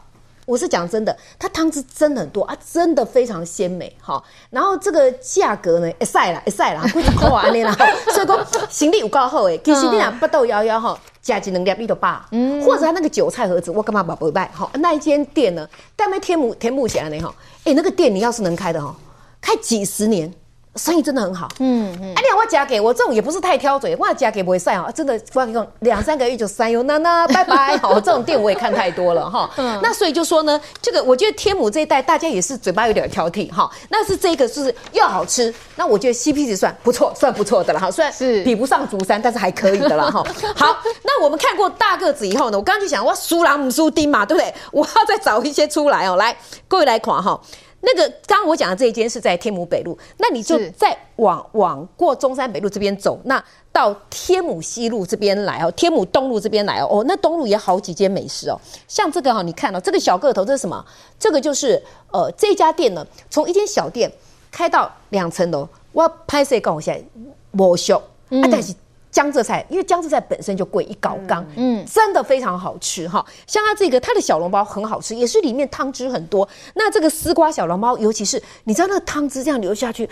[0.45, 4.21] 我是讲真的，它汤汁真的很多啊，真的非常鲜美哈。
[4.49, 7.71] 然后这个价格呢， 一晒啦，一晒啦，贵就安尼啦。
[8.11, 12.25] 所以说，行李有够好诶，其实你俩不豆摇摇哈，加几能量你都罢。
[12.31, 14.49] 嗯，或者他那个韭菜盒子，我干嘛不不卖？
[14.51, 17.31] 好，那一间店呢，但没天母天母写的哈，
[17.65, 18.95] 哎，那个店你要是能开的哈，
[19.39, 20.33] 开几十年。
[20.75, 38.43] 生意真的很好，嗯嗯，哎，你我嫁给我这种也不是太挑嘴，我嫁给不会晒啊，真的，我跟你讲，两三个月就三哟，那那 拜拜，好，这种店我也看太多了哈，嗯，那所以就说呢，这个我觉得天母这一带大家也是嘴巴有点挑剔哈，那是这个是又好吃，那我觉得 CP 值算不错，算不错的了哈，虽然是。
[38.43, 40.23] 比不上竹山，但是还可以的了哈。
[40.55, 44.53] 好，那我们看过大个子以后呢，我刚刚就想，哇输人不输丁嘛，对不对？
[44.71, 46.35] 我要再找一些出来哦，来，
[46.67, 47.39] 各位来看哈。
[47.81, 60.85] 那个刚刚我讲的这一间是在天母北路，那你就再往往过中山北路这边走，那到天母西路这边来哦，天母东路这边来哦，哦，那东路也好几间美食哦，像这个哈，你看哦，这个小个头这是什么？
[61.17, 64.11] 这个就是呃这家店呢，从一间小店
[64.51, 67.03] 开到两层楼，我拍摄告诉现在
[67.51, 67.95] 没修
[68.29, 68.73] 啊，但是。
[69.11, 73.25] 江浙菜，因为江浙菜本身就贵一高缸，嗯，真的非常好吃哈。
[73.47, 76.47] 像它这个，它的小笼包很好吃，也是里面汤汁很多。
[76.75, 80.07] 那这个丝瓜小笼包，尤其是你知道那个汤汁这样流下去，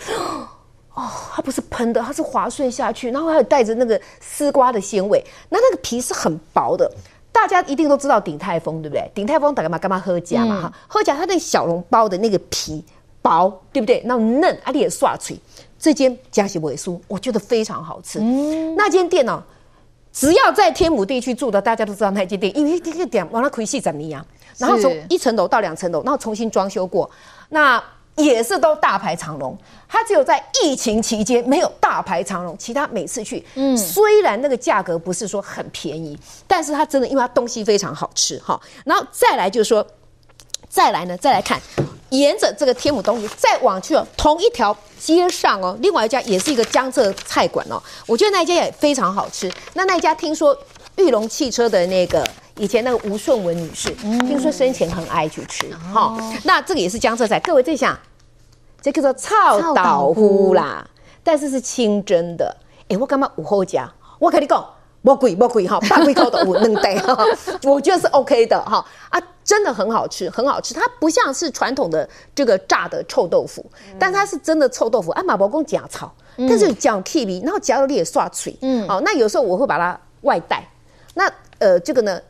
[0.94, 5.24] 哦，它不是喷的，它是滑顺下去，然后还有带着那个丝瓜的鲜味。
[5.48, 6.90] 那那个皮是很薄的，
[7.30, 9.08] 大家一定都知道鼎泰丰，对不对？
[9.14, 10.72] 鼎泰丰打干嘛干嘛喝家嘛哈？
[10.88, 12.84] 喝家它那小笼包的那个皮
[13.22, 14.02] 薄，对不对？
[14.06, 15.38] 那嫩，而且也刷脆。
[15.78, 18.18] 这间嘉喜尾酥，我觉得非常好吃。
[18.18, 19.42] 嗯，那间店呢、哦，
[20.12, 24.24] 只要在天母地区住的，大家都知道那间店，因为这个店完了可以细怎么样？
[24.56, 27.08] 然后从一层楼到两层楼，然后重新装修过，
[27.50, 27.80] 那
[28.16, 29.56] 也是都大排长龙。
[29.88, 38.60] 它只有在疫情期间没有大排长龙，其他每次去，嗯，虽然那个价格不是说很便宜，但是它真的因为它东西非常好吃哈。
[38.84, 39.86] 然后再来就是说，
[40.68, 41.60] 再来呢，再来看。
[42.10, 49.52] 沿着这个天母东路再往去哦，同一条街上哦，另外一家也是一个江浙菜馆哦，我觉得那一家也非常好吃。
[49.74, 50.56] 那那一家听说
[50.96, 52.26] 玉龙汽车的那个
[52.56, 56.34] 以前那个吴顺文女士，嗯、听说生前很爱去吃哈、哦。
[56.44, 57.98] 那这个也是江浙菜，各位在想，
[58.80, 60.88] 这叫做臭豆腐啦，
[61.22, 62.56] 但是是清蒸的。
[62.88, 63.92] 哎，我干嘛午后讲？
[64.18, 64.66] 我跟你讲。
[65.08, 67.24] 魔鬼魔鬼哈，八龟高的我能带哈，
[67.64, 70.74] 我觉得是 OK 的哈啊，真的很好吃，很好吃。
[70.74, 73.64] 它不像是传统的这个炸的臭豆腐，
[73.98, 75.10] 但它是真的臭豆腐。
[75.12, 78.54] 啊，马伯公假炒，但是讲 K B，然后夹到你也刷脆。
[78.60, 80.62] 嗯，好，那有时候我会把它外带。
[81.14, 82.20] 那呃，这个呢，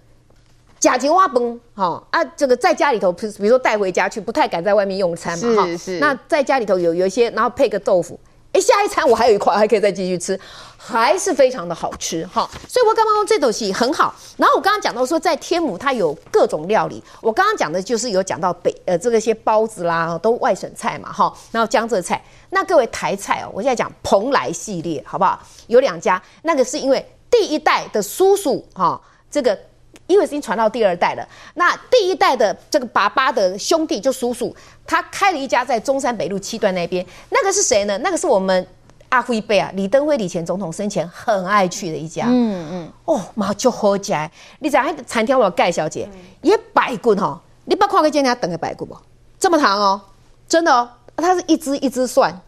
[0.79, 5.67] 假金蛙崩哈啊，这个在家里头，比比如说带回家去，不太敢在外面用餐嘛哈。
[5.67, 5.99] 是是。
[5.99, 8.17] 那在家里头有有一些，然后配个豆腐。
[8.53, 10.39] 哎，下一餐我还有一块，还可以再继续吃，
[10.77, 12.49] 还是非常的好吃哈。
[12.67, 14.15] 所以我刚刚说这东西很好。
[14.39, 17.03] 然后我刚刚讲到说，在天母它有各种料理。
[17.21, 21.33] 我刚刚讲的就是有讲到北呃这个些包子啦，都外省菜嘛哈。
[21.53, 25.39] 然后江浙菜，那各位台菜哦，我现在讲蓬莱系列好不好？
[25.67, 29.59] 有两家，那个是因为第一代的叔叔哈，这个。
[30.07, 34.57] 因为已经传到第二代了，那第一代的这个爸爸的兄弟就叔叔，
[34.89, 37.99] 他开了一家在中山北路七段那边，那个是谁呢？
[37.99, 38.67] 那个是我们
[39.11, 42.25] 阿辉伯啊，李登辉李前总统生前很爱去的一家。
[42.27, 42.93] 嗯嗯。
[43.05, 44.15] 哦，妈就好吃。
[44.61, 46.09] 你讲那餐厅我盖小姐，
[46.41, 48.97] 也白骨哈，你不看个见人家等个白骨不？
[49.39, 50.01] 这么长哦，
[50.49, 52.41] 真的哦，它是一只一只蒜，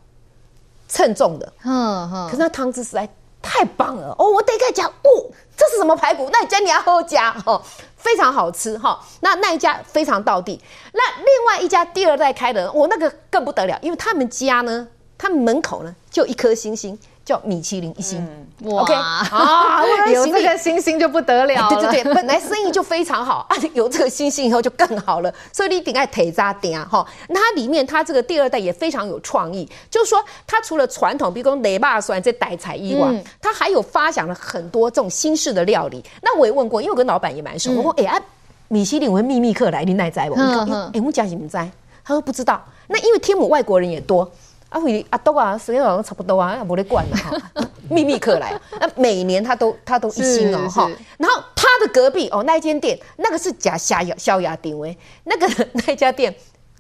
[0.89, 1.53] 称重的。
[1.65, 2.27] 嗯嗯。
[2.27, 3.07] 可是那汤汁实在
[3.43, 5.31] 太棒了哦，我得给他讲哦。
[5.61, 6.27] 这是什么排骨？
[6.33, 7.63] 那你家你要喝加哦，
[7.95, 8.99] 非常好吃哈。
[9.21, 10.59] 那那一家非常到地。
[10.95, 16.99] 那另外一家第二代开的，我那个更不得了，因为他们家呢，他们门口呢就一颗星星。
[17.31, 18.27] 叫米其林一星，
[18.63, 27.07] 哇，OK 啊，有这个星星就不得了，对对对，本来生意就非常好啊， 有这个星星以后就更好了，所以你顶爱腿扎点哈。
[27.29, 33.09] 那它里面它这个第二代也非常有创意，就是说它除了传统，比如说雷霸酸这代菜以外，
[33.41, 36.05] 它还有发想了很多这种新式的料理。
[36.23, 38.21] 那我也问过，因为我跟老板也蛮熟，我说哎呀，
[38.67, 40.35] 米其林会秘密客来，你奈在不？
[40.35, 41.71] 哎，我们家什么在？
[42.05, 42.61] 他说不知道。
[42.89, 44.29] 那因为天母外国人也多。
[44.71, 47.37] 阿伟阿东啊，时间好像差不多啊，无得管了哈。
[47.91, 50.89] 秘密客来，那每年他都他都一心哦哈。
[51.19, 56.35] 然后他的隔壁哦那一间店，那个是假虾鸭肖亚丁威，那个 那一家店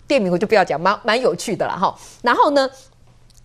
[0.07, 1.93] 店名我就不要讲，蛮蛮有趣的了哈。
[2.23, 2.71] 然后呢，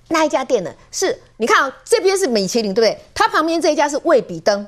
[0.10, 3.03] 那一家店呢是，你看啊、哦，这边是米其林对不对？
[3.15, 4.67] 它旁边这一家是味比登。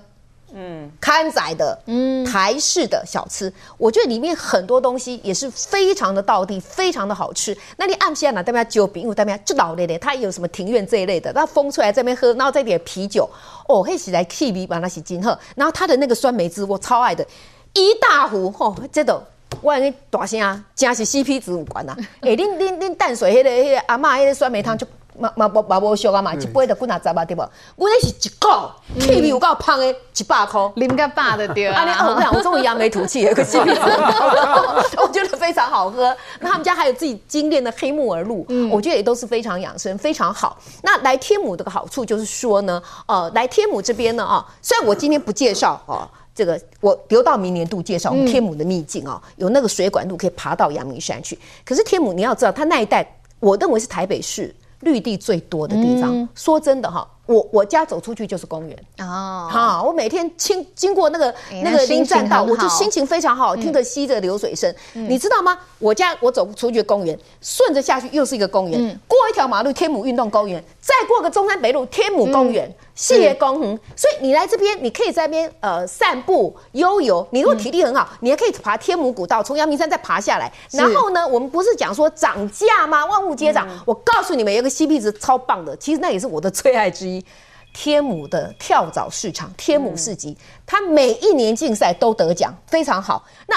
[0.54, 7.56] 嗯，刊仔的，嗯，台式的小吃，我觉得里面很多东西也是非常的道地，非常的好吃。
[7.76, 13.30] 那你按西亚拿代表酒饼，因为代表就老咧咧，它有什么庭院这一类的，那风出来这边喝，然后再点啤酒，
[13.68, 17.26] 哦，黑起来 K B 把那些金喝，然后它的那个酸梅汁我超爱的，
[17.74, 19.22] 一大壶，吼、哦，这都
[19.62, 21.94] 我跟你大声啊，真是 CP 值有关呐。
[22.22, 24.88] 哎、欸，恁恁恁淡水迄、那个迄、那个阿嬷迄个酸梅汤就。
[25.18, 27.42] 嘛嘛无嘛无俗啊嘛，一杯就几若十啊对不？
[27.76, 31.84] 我那是一个气味有够香的，一百块，啉个饱的对啊。
[31.90, 36.16] 啊，我讲我终于扬眉吐气，了个 CP 值，我觉得非常好喝。
[36.40, 40.58] 那他们家还有自己精炼的黑木耳露，嗯，我觉得也都是非常养生，非常好。
[40.84, 51.38] 那来天母这个好处就是说呢，呃，来天母这边呢啊，虽然我今天不介绍啊，这个我留到明年度介绍我们天母的秘境啊，有那个水管路可以爬到阳明山去。
[51.66, 54.54] 可是天母你要知道，它那一带，我认为是台北市。
[54.82, 58.78] 绿地最多的地方，嗯、说真的哈，我我家走出去就是公园。
[59.00, 65.58] 哦，好，我每天经经过那个、欸、那个林栈道，我就心情非常好，听着溪的流水声，嗯、你知道吗？
[65.80, 72.72] 我家我走出去公园，顺着下去又是一个公园，嗯、过一条马路天母运动公园，再过个中山北路天母公园。
[72.98, 77.26] 嗯谢谢公，所以你来这边，你可以在这边呃散步悠游。
[77.30, 80.52] 你如果体力很好，你还可以爬天母古道，从阳明山再爬下来。
[80.72, 83.06] 然后呢，我们不是讲说涨价吗？
[83.06, 83.68] 万物皆涨。
[83.86, 87.24] 我告诉你们，有个 CP 值超棒的，其实那也是我的最爱之一。
[87.72, 93.24] 天母的跳蚤市场，天母市集，它每一年竞赛都得奖，非常好。
[93.46, 93.56] 那。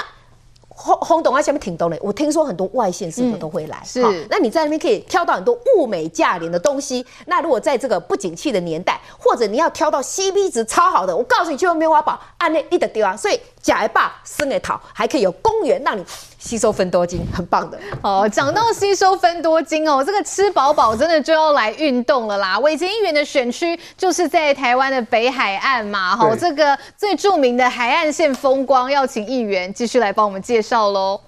[0.83, 1.97] 轰轰动啊，下面挺多的。
[2.01, 4.27] 我听说很多外县市的都会来，嗯、是。
[4.29, 7.05] 那你在那边可以挑到很多物美价廉的东西。
[7.27, 13.15] 那如果在这个不景气的年代，或者你要挑到 CP 值超好的，我告诉你，去棉花堡，按那一的丢啊。
[13.15, 16.03] 所以假一霸生一桃，还可以有公园让你
[16.41, 17.79] 吸收分多精，很棒的。
[18.01, 22.59] 哦，讲到吸收分多精哦，这个吃饱饱真的就要来运动了啦。
[22.59, 30.81] 伟杰议员的选区就是在台湾的北海岸嘛，哈对，这个最著名的海岸线风光，要请议员继续来帮我们介绍。
[30.81, 31.21] 到喽！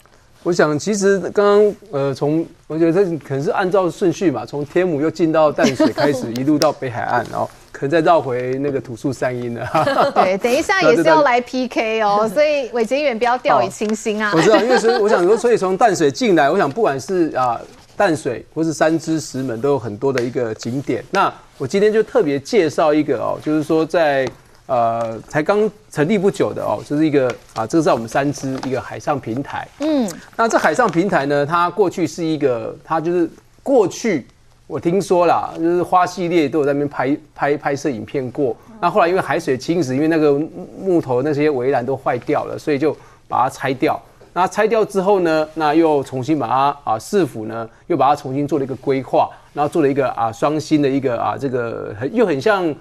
[0.43, 9.65] 我想，其实刚刚呃，从我觉得这可能是按照顺序嘛，从天母又进到淡水开始，一路到北海岸，然后可能再绕回那个土树三阴了。
[10.13, 14.34] 对，等一下也是要来 PK 哦，所以伟杰远不要掉以轻心啊。
[14.36, 17.58] 我知道，因为所以我想说，所以从淡水进来，我想不管是啊
[17.95, 21.01] 淡水或是三芝石门，都有很多的一个景点。
[21.10, 24.27] 那我今天就特别介绍一个哦，就是说在。
[24.65, 29.67] 呃，才刚成立不久的哦，就是一个啊，这个在我们三芝一个海上平台。
[29.80, 33.30] 嗯，那这海上平台呢，它过去是一个，它就是
[33.62, 34.26] 过去
[34.65, 38.56] 我听说啦，就是花系列都有在那边拍拍拍摄影片过。
[38.80, 40.32] 那后来因为海水侵蚀，因为那个
[40.80, 42.95] 木头那些围栏都坏掉了，所以就
[43.28, 44.02] 把它拆掉。
[44.32, 52.73] 那拆掉之后呢，那又重新把它啊，市府呢又把它重新做了一个规划，然后做了一个啊双新的一个啊这个很又很像。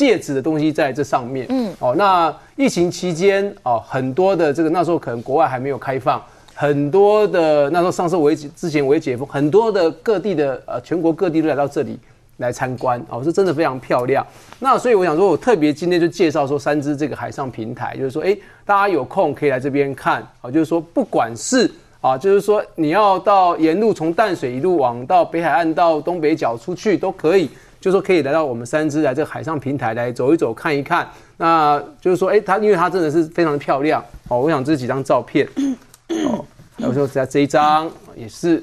[0.00, 6.22] 戒指的东西在这上面，嗯，哦，那疫情期间哦，很多的这个那时候可能国外还没有开放，
[6.54, 11.98] 很多的那时候上次为之前我也解封，很多的各地的呃全国各地都来到这里
[12.38, 14.26] 来参观，哦，是真的非常漂亮。
[14.58, 18.34] 那所以我想说，我特别今天就介绍说三芝这个海上平台，就是说，哎，
[18.64, 27.50] 大家有空可以来这边看，哦，就是说不管是啊，就是说你要到沿路从淡水一路往到北海岸到东北角出去都可以。
[27.80, 34.38] 就是说可以来到我们三芝来这个海上平台来走一走看一看，那就是说，哎，它因为它真的是非常的漂亮哦。
[34.38, 35.48] 我想这几张照片，
[36.26, 36.44] 哦，
[36.76, 38.62] 还有说在这一张也是，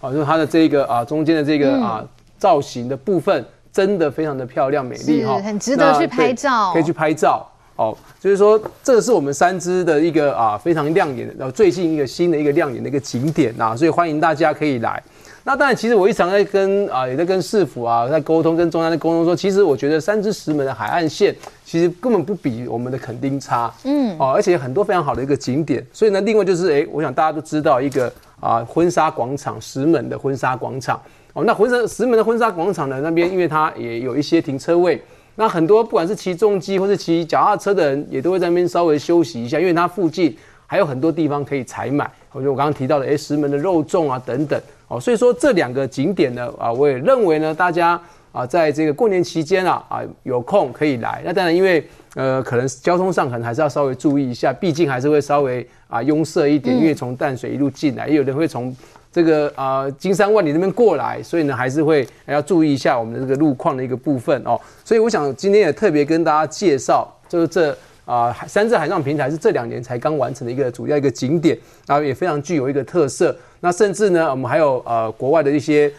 [0.00, 2.04] 哦，就是它的这个啊中间的这个啊
[2.36, 7.50] 造型的部分真的非常的漂亮美丽哈，很值得去拍照，可以去拍照。
[7.76, 15.02] 哦，就是说这个是我们三芝的一个啊非常亮眼的，然后最近一个新的一个亮眼的一个景点呐，所以欢迎大家可以来。
[15.48, 21.34] 那当然，其实我一直在跟啊，也在跟市府啊在沟通，跟中央在沟通说，其实我觉得三芝石门的海岸线
[21.64, 25.82] 其实根本不比我们的垦丁差，嗯，哦，而且很多非常好的一个景点。
[25.90, 31.00] 所以呢，另外就是，哎，我想大家都知道一个啊婚纱广场，石门的婚纱广场。
[31.32, 35.02] 哦，那婚纱石门的婚纱广场呢，那边因为它也有一些停车位，
[35.34, 40.36] 那很多不管是骑重机或是骑脚踏车的人，也都会在那边稍微休息一下，因为它附近
[40.70, 42.08] 还有很多地方可以采买。
[42.30, 44.60] 我觉得我刚刚提到的，哎，石门的肉粽啊等等。
[44.86, 48.00] 哦，所以说这两个景点呢，啊，我也认为呢，大家
[48.32, 51.22] 啊，在这个过年期间啊，啊，有空可以来。
[51.24, 58.74] 那当然，因为呃，可能交通上可能还是要稍微注意一下，毕竟还是会稍微啊拥塞一点，因为从淡水一路进来，也有人会从
[59.10, 64.58] 这个啊金山万里那边过来，所以呢，还是会要注意一下我们的这个路况的一个部分哦。
[64.84, 67.76] 所以我想今天也特别跟大家介绍，就是这。
[68.08, 71.54] 啊，三芝海上平台是这两年才刚完成的一个主要一个景点，
[71.86, 73.36] 然后也非常具有一个特色。
[73.60, 75.92] 那甚至呢，我们还有呃国外的一些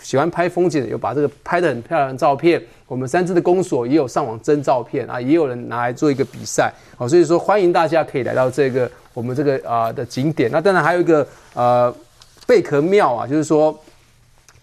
[0.00, 2.62] 喜欢拍风景的，有把这个拍得很漂亮的照片。
[2.86, 6.72] 我们三芝的公所也有上网征照片啊，也有人拿来做一个比赛。
[6.96, 10.48] 好，所以说欢迎大家可以来到这个我们这个啊、的景点。
[10.52, 11.92] 那当然还有一个呃
[12.46, 13.76] 贝壳庙啊，就是说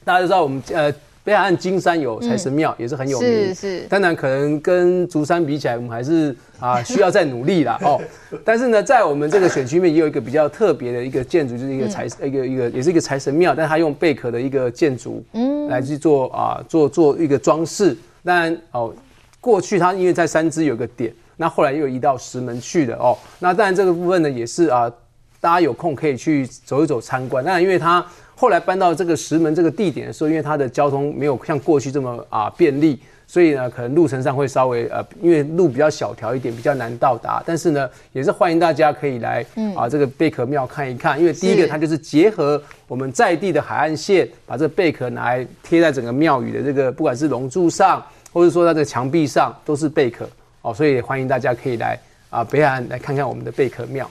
[0.06, 0.90] 大家都知道我们呃。
[1.26, 3.30] 北海岸金山有财神庙，也是很有名。
[3.30, 8.02] 是是，当然可能跟竹山比起来，我们还是啊需要再努力啦哦。
[8.44, 17.96] 但是呢，在我们这个选区里面也有一个比较特别的一个建筑，就是一个财一个一个也是一个财神庙，但它用贝壳的一个建筑，嗯，来去做啊做做一个装饰。
[18.26, 18.94] 当然哦，
[19.40, 23.18] 过去它因为在三芝有个点，那后来又移到石门去了哦。
[23.40, 24.92] 那当然这个部分呢，也是啊，
[25.40, 27.42] 大家有空可以去走一走参观。
[27.46, 28.06] 那因为它。
[28.44, 37.42] 后来搬到这个石门这个地点的时候，因为它的交通没有像过去这么啊便利，所以呢，可能路程上会稍微呃，因为路比较小条一点，比较难到达。
[37.46, 39.46] 但是呢，也是欢迎大家可以来
[39.78, 50.28] 啊这个贝壳庙看一看，因为第一个它就是结合我们在地的海岸线，把这贝壳拿来贴在整个庙宇的这个不管是龙柱上，或者说它的墙壁上都是贝壳
[50.64, 51.98] 哦，所以也欢迎大家可以来
[52.30, 54.06] 啊北海岸来看看我们的贝壳庙。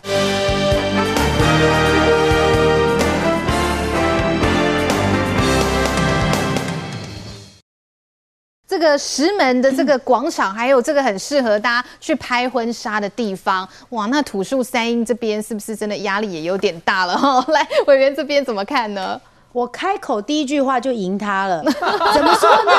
[8.82, 17.44] 这个石门的这个广场，还有这个很适合大家去拍婚纱的地方，哇，那土树三英这边是不是真的压力也有点大了哈？
[17.54, 19.20] 来，委员这边怎么看呢？
[19.52, 21.62] 我开口第一句话就赢他了，
[22.14, 22.72] 怎么说呢？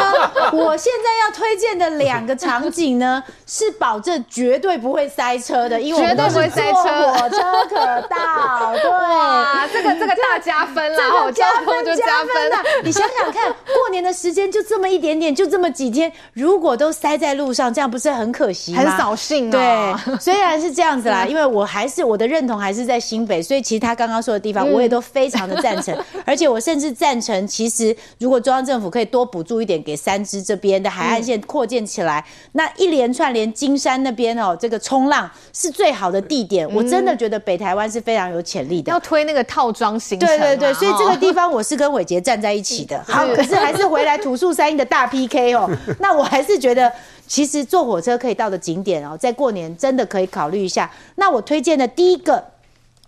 [0.51, 7.37] 我现在要推荐的两个场景呢， 是保证绝对不会塞车的，因为绝对不会塞车，火车
[7.69, 7.75] 可
[8.07, 8.73] 到。
[8.75, 12.57] 对， 哇，这个这个大加分了，这个加分就加分了。
[12.83, 18.81] 你想想看，过年的时间就这么一点点，就这么几天，如果都塞在路上，这样不是很可惜吗？
[18.81, 19.51] 很扫兴。
[19.51, 26.62] 对，虽然是这样子啦，因为我还是我的认同还是在新北，所以其实他刚刚说的地方，我也都非常的赞成，而且我。
[26.63, 32.23] 甚至赞成，其实如果中央政府可以多补助一点，给三支这边的海岸线扩建起来，
[32.53, 36.65] 那一连串连金山那边哦，这个冲浪是最好的地点。
[36.73, 40.27] 我真的觉得北台湾是非常有潜力的，要推那个套装行程。
[40.27, 43.03] 对对对，所以这个地方我是跟伟杰站在一起的。
[43.07, 45.69] 好，可是还是回来土树三莺的大 PK 哦。
[45.99, 46.91] 那我还是觉得，
[47.27, 50.89] 其实坐火车可以到的景点哦，在过年真的可以考虑一下。
[51.15, 52.52] 那我推荐的第一个。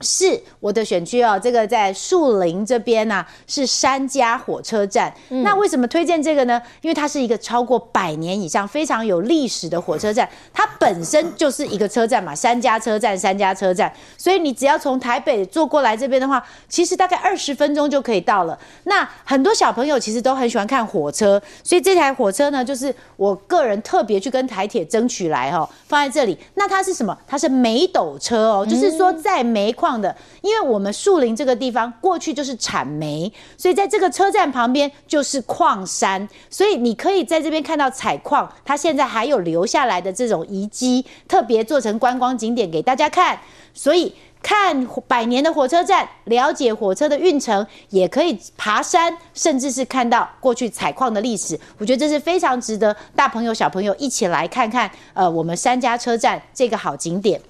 [0.01, 5.11] 是我的选区哦，这个在树林这边呢、啊，是三家火车站。
[5.29, 6.61] 嗯、那为什么推荐这个呢？
[6.81, 13.91] 因为它是一个超过百年以上、非常有历史的火车站，它本身就是一个车站嘛，三家车站，三家车站。
[14.17, 18.59] 所以你只要从台北坐过来这边的话，其实大概二十分钟就可以到了。
[18.83, 26.37] 那很多小朋友其实都很喜欢看火车，所以这台火车呢，就是我个人特别去跟台铁争取来哦，放在这里。
[26.55, 27.17] 那它是什么？
[27.25, 29.85] 它是煤斗车哦，就是说在煤矿。
[29.99, 43.39] 的，因为我们树林这个地方过去就是产煤，所以在这个车站旁边就是矿山，所以你可以在这边看到采矿，它现在还有留下来的这种遗迹，特别做成观光景点给大家看。
[43.73, 51.59] 所以看百年的火车站，了解火车的运程，也可以爬山，甚至是看到过去采矿的历史。
[51.77, 54.89] 我觉得这是非常值得大朋友小朋友一起来看看。
[55.13, 57.41] 呃，我们三家车站这个好景点。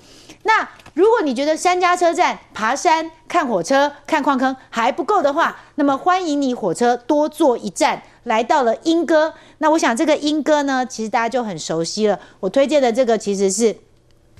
[0.47, 9.33] 那如果你觉得三家车站爬山、看火车、看矿坑还不够的话，那么欢迎你火车多坐一站，来到了莺歌。
[9.57, 12.19] 那我想这个莺歌呢，其实大家就很熟悉了。
[12.39, 13.75] 我推荐的这个其实是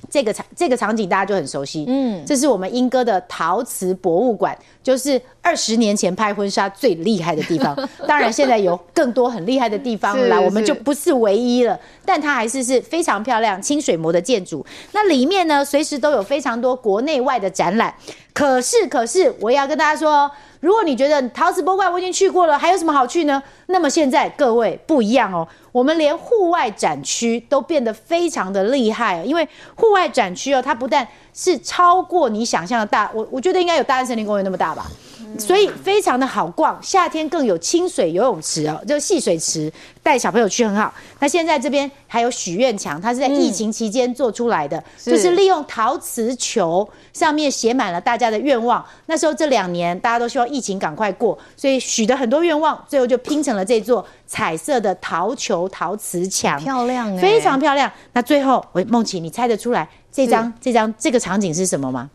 [0.08, 7.76] 这个场这个场景大家就很熟悉，嗯，这是我们莺歌的陶瓷博物馆，就是二十年前拍婚纱最厉害的地方。
[8.06, 11.76] 当然，现在有更多很厉害的地方了，我们就不是唯一了。
[12.04, 14.64] 但它还是是非常漂亮、清水模的建筑。
[14.92, 17.92] 那里面呢，随时都有非常多国内外的展览。
[18.32, 23.42] 可是，可是，我也要跟大家说，如果你觉得陶瓷博物馆我已经去过了，还有什么好去呢？
[23.66, 25.48] 那么现在各位不一样哦。
[25.72, 31.06] 我们连户外展区都变得非常的厉害，哦因为户外展区哦，它不但
[31.36, 34.90] 是超过你想象的大，我我觉得应该有大安森林公园那么大吧。
[35.38, 40.92] 所以非常的好逛，夏天更有清水游泳池哦，就戏水池，带小朋友去很好。
[41.18, 48.84] 那现在这边还有许愿墙，它是在疫情期间做出来的，嗯、就是利用陶瓷球上面写满了大家的愿望。
[49.06, 57.90] 那时候这两年大家都希望疫情赶快过，所以许的很多愿望，最后就拼成了这座彩色的陶球陶瓷墙，漂亮、欸，非常漂亮。
[58.12, 62.10] 那最后，喂，梦琪，你猜得出来这张这张这个场景是什么吗？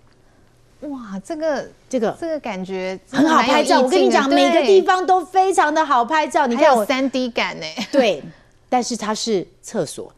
[0.82, 3.82] 哇，这个这个这个感觉很好拍照。
[3.82, 6.48] 我跟你讲，每个地方都非常的好拍照。
[6.48, 7.66] 你看我三 D 感呢？
[7.92, 8.22] 对，
[8.68, 10.12] 但是它是厕所。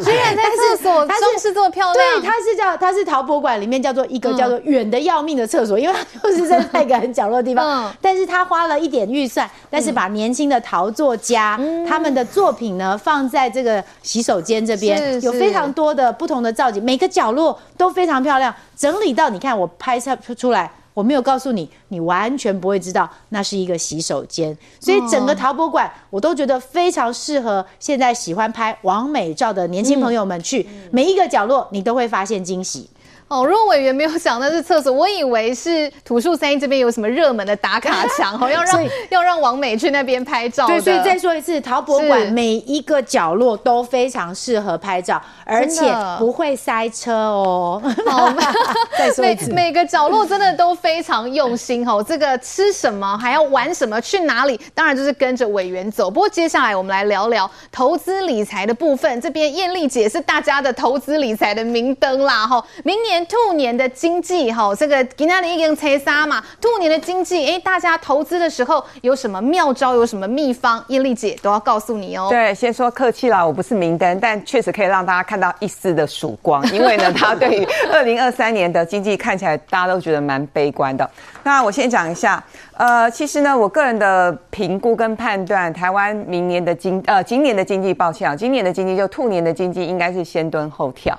[0.00, 2.20] 虽然在厕所，它是这么漂亮。
[2.20, 7.64] 对，它是叫它是陶博馆里面叫做一个叫做远的要命的厕所，因为它就是在那个很角落的地方。
[7.86, 20.70] 嗯 但是他花了一点预算，但是把年轻的陶作家他们的作品呢放在这个洗手间这边，有非常多的不同的造景，每个角落都非常漂亮，整理到你看我拍摄出来。
[20.98, 32.90] 我没有告诉你，你完全不会知道那是一个洗手间，所以整个陶博馆我都觉得非常适合现在喜欢拍完美照的年轻朋友们去，每一个角落你都会发现惊喜。
[33.28, 40.66] 哦，如果委员没有想那是厕所，我以为是土树三一这边有什么热门的打卡墙，哦，要让要让王美去那边拍照。
[40.66, 47.82] 对，所以再说一次，陶博馆每一个角落都非常适合拍照，而且不会塞车哦。
[48.06, 48.32] 好，
[48.96, 52.02] 再说一次，每每个角落真的都非常用心哦。
[52.02, 56.10] 这个吃什么，还要玩什么，去哪里，当然就是跟着委员走。
[56.10, 63.17] 不过接下来我们来聊聊投资理财的部分，这边艳丽姐是大家的投资理财的明灯啦哈，明年。
[63.26, 70.82] 兔年的经济哈，这个今年已经初三嘛，兔年的经济，哎，大家投资的时候有什么妙招，有什么秘方？
[70.88, 72.28] 艳丽姐都要告诉你哦。
[72.30, 81.08] 对，先说客气啦，我不是明灯，但确实可以让大家看到一丝的曙光， 因为呢，它对于二零二三年的经济看起来大家都觉得蛮悲观的。
[81.42, 82.42] 那我先讲一下，
[82.76, 91.18] 呃，其实呢，我个人的评估跟判断，台湾明年的经呃今年的经济，抱歉啊，今年的经济就兔年的经济应该是先蹲后跳。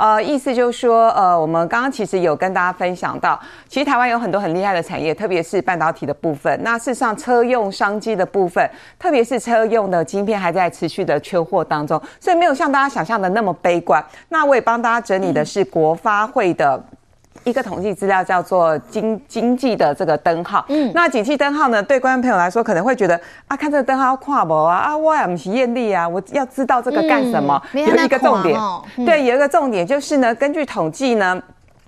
[0.00, 3.38] 呃，意思就是说，呃，我们刚刚其实有跟大家分享到，
[3.68, 6.58] 其实台湾有很多很厉害的产业，特别是半导体的部分。
[6.62, 8.66] 那事实上，车用商机的部分，
[8.98, 14.02] 特别是车用的晶片还在持续的缺货当中，所以没有像大家想象的那么悲观。
[14.30, 16.82] 那我也帮大家整理的是国发会的。
[17.44, 23.18] 一个统计资料叫做经经济的这个灯号，嗯，那景气灯号呢，对观众朋友来说可能会觉得
[23.48, 27.60] 啊，看这个灯号跨博啊，啊，我也不是艳丽啊，我要知道这个干什么？
[27.72, 28.58] 嗯、有一个重点，
[28.98, 31.42] 嗯、对，有一个重点就是呢，根据统计呢，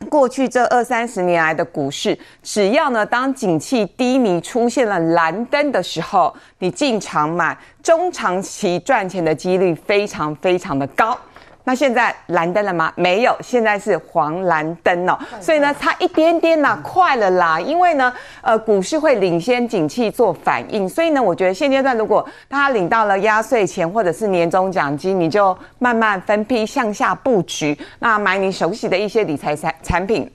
[0.09, 11.16] 过去这二三十年来的股市，只要呢当景气低迷出现了蓝灯的时候，你进场买，中长期赚钱的几率非常非常的高。
[11.64, 12.92] 那现在蓝灯了吗？
[12.96, 15.18] 没有，现在是黄蓝灯哦。
[15.40, 17.60] 所以呢，差一点点啦，快了啦。
[17.60, 30.30] 因为呢，呃，股市会领先景气做反应，所以呢，我觉得现阶段如果大家领到了压岁钱或者是年终奖金，你就慢慢分批向下布局，那买你熟悉的一些理财产产品。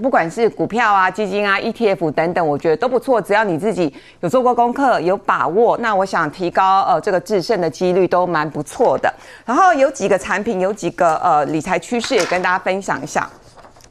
[0.00, 3.20] 不管是股票啊、基金啊、ETF 等等，我觉得都不错。
[3.20, 9.12] 只要你自己有做过功课、有把握，那我想提高呃这个制胜的几率都蛮不错的。
[9.44, 13.28] 然后有几个产品，有几个呃理财趋势也跟大家分享一下。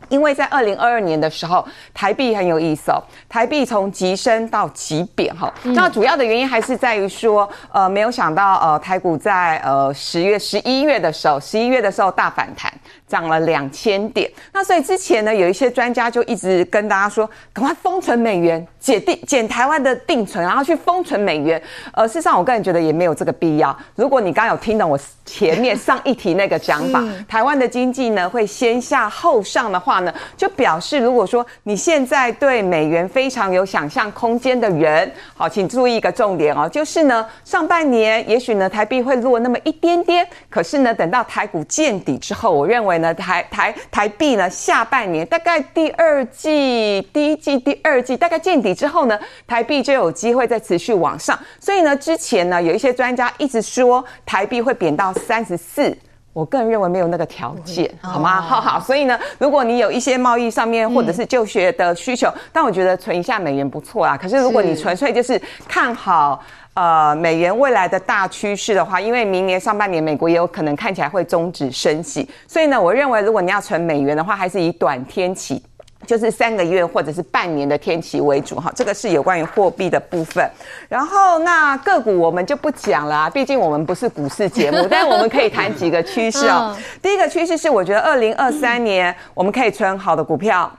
[0.10, 2.98] 因为在二零二二年的时候，台币很有意思哦，
[3.30, 5.54] 台币从急升到急贬哈。
[5.62, 12.74] 那主要的原因还是在于说，呃，没有想到呃台股在呃十月、十一月的时候，十一月的时候大反弹。
[13.10, 21.60] 涨了两千点，那所以之前呢，有一些专家就一直跟大家说，赶快封存美元，解定减台湾的定存，然后去封存美元。
[21.92, 23.76] 呃，事实上，我个人觉得也没有这个必要。
[23.96, 42.99] 如果你刚刚有听懂我前面上一题那个讲法，台湾的经济呢会先下后上的话呢，就表示如果说你现在对美元非常有想象空间的人，好，请注意一个重点哦，就是呢，上半年也许呢台币会落那么一点点，可是呢，等到台股见底之后，我认为。
[43.14, 51.38] 台台台币呢，下半年大概第二季、第一季、第二季大概见底之后呢，台币就有机会再持续往上。
[51.60, 55.98] 所以呢，之前呢，有一些专家一直说台币会贬到三十四。
[56.32, 58.40] 我个人认为没有那个条件，好吗？
[58.40, 64.16] 好好，所以呢，如果你有一些贸易上面或者是就学的需求，但我觉得存一下美元不错啊。
[64.16, 66.42] 可是如果你纯粹就是看好
[66.76, 75.62] 呃美元未来的大趋势的话，因为明年上半年美国也有可能看起来会终止升息，所以呢，我认为如果你要存美元的话，还是以短天期。
[76.10, 80.50] 就是三个月或者是半年的天期为主哈，这个是有关于货币的部分。
[80.88, 86.76] 然后那个股我们就不讲了啊，毕竟我们不是股市节目， 但是我们可以谈几个趋势哦。
[87.00, 90.72] 第一个趋势是，我觉得二零二三年我们可以存好的股票。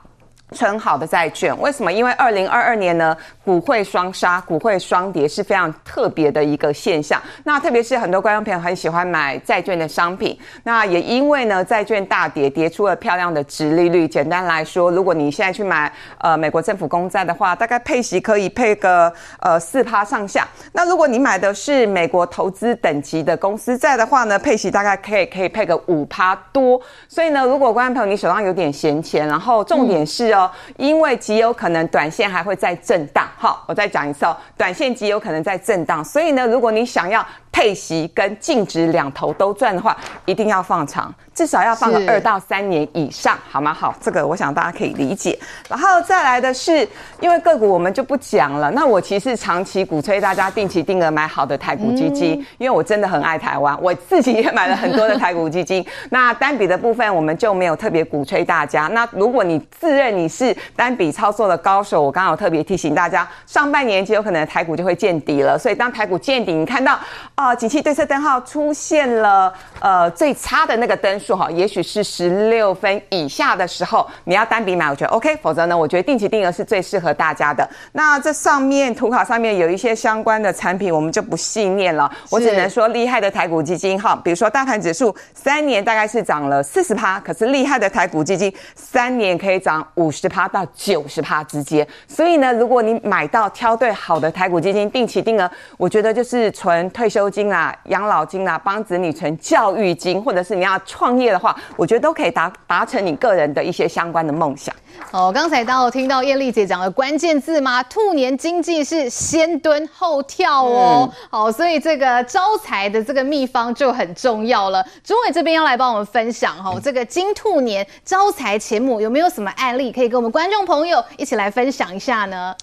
[0.53, 1.91] 存好的债券，为什么？
[1.91, 7.21] 因为二零二二年呢，股汇双杀，股汇双跌是非常特别的一个现象。
[7.45, 14.05] 那特别是很多观众朋友很喜欢买债券的商品，那也因为呢，债券大跌，跌出了漂亮的值利率。
[14.05, 20.45] 简单来说，如果你现在去买呃美国政府公债的话，大概配息可以配个呃四趴上下。
[20.73, 26.81] 那如果你买的是美国投资等级的公司债的话呢，配息大概可以可以配个五趴多。
[27.07, 30.40] 所以呢，如果观众朋友你手上有点闲钱，然后重点是哦。
[30.77, 39.95] 因为极有可能短线还会再震荡，好，我再讲一次哦，短线极有可能在震荡，所以呢，如果你想要配息跟净值两头都赚的话，
[40.25, 41.13] 一定要放长。
[41.33, 43.73] 至少要放个二到三年以上，好吗？
[43.73, 45.39] 好，这个我想大家可以理解。
[45.69, 46.87] 然后再来的是，
[47.21, 48.69] 因为个股我们就不讲了。
[48.71, 55.83] 那我其实长期鼓吹大家定期定额买好的台股基金，嗯、因为我真的很爱台湾，我自己也买了很多的台股基金。
[56.09, 58.87] 那单笔的部分我们就没有特别鼓吹大家。
[58.87, 65.57] 那如果你自认你是单笔操作的高手，我刚刚有特别提醒大家，上半年就有可能台股就会见底了。
[65.57, 66.99] 所以当台股见底，你看到
[67.41, 71.35] 啊、呃，景气对策灯号出现了呃最差的那个灯数。
[71.35, 75.35] 哈，也许是十六分以下的时候，你要单笔买，我觉得 OK。
[75.37, 77.67] 否则呢，我觉得定期定额是最适合大家的。
[77.93, 82.11] 那这上面图卡上面有一些相关的产品，我们就不细念了。
[82.29, 91.87] 我只能说厉害的台股基金哈，比如说大盘指数三年大概是涨了四十趴，可是厉害的台股基金三年可以涨五十趴到九十趴之间。
[92.07, 104.75] 所以呢，如果你买到挑对好的台股基金，定期定额，我觉得就是存退休金啦、养老金啦，帮子女存教育金，或者是你要创业的话，我觉得都可以达达成你个人的一些相关的梦想。
[105.11, 107.81] 哦，刚才当我听到艳丽姐讲的关键字吗？
[107.83, 111.09] 兔年经济是先蹲后跳哦。
[111.09, 114.85] 嗯、好，所以这个招财的这个秘方就很重要了。
[115.03, 122.53] 朱伟这边要来帮我们分享哈、哦，这个金兔年招财前母有没有什么案例可以跟我们观众朋友一起来分享一下呢？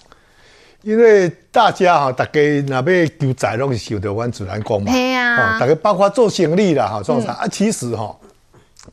[0.83, 4.93] 因为大家哈，大家那边求财拢是受到阮自然光嘛。
[4.93, 5.61] 对、啊哦。
[5.61, 7.49] 大家包括做生意啦哈，做啥、嗯、啊？
[7.49, 8.17] 其实哈。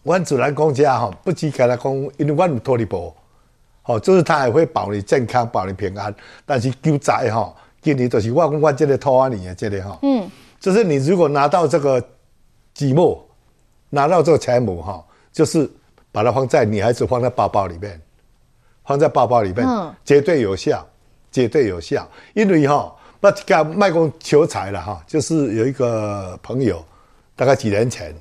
[0.03, 3.15] 阮自然公家哈，不只跟他讲，因为阮有托利宝，
[3.81, 6.13] 好，就是他还会保你健康，保你平安。
[6.45, 10.29] 但是求财哈，今年就是我讲我这个托阿尼的这里哈，嗯，
[10.59, 12.03] 就是你如果拿到这个
[12.73, 13.23] 积木，
[13.89, 15.69] 拿到这个财母哈，就是
[16.11, 17.99] 把它放在女孩子放在包包里面，
[18.83, 20.85] 放在包包里面，嗯，绝对有效，
[21.43, 22.09] 绝对有效。
[22.33, 26.83] 因为哈，不讲卖公求财了哈，就是有一个朋友，
[27.35, 28.15] 大概几年前。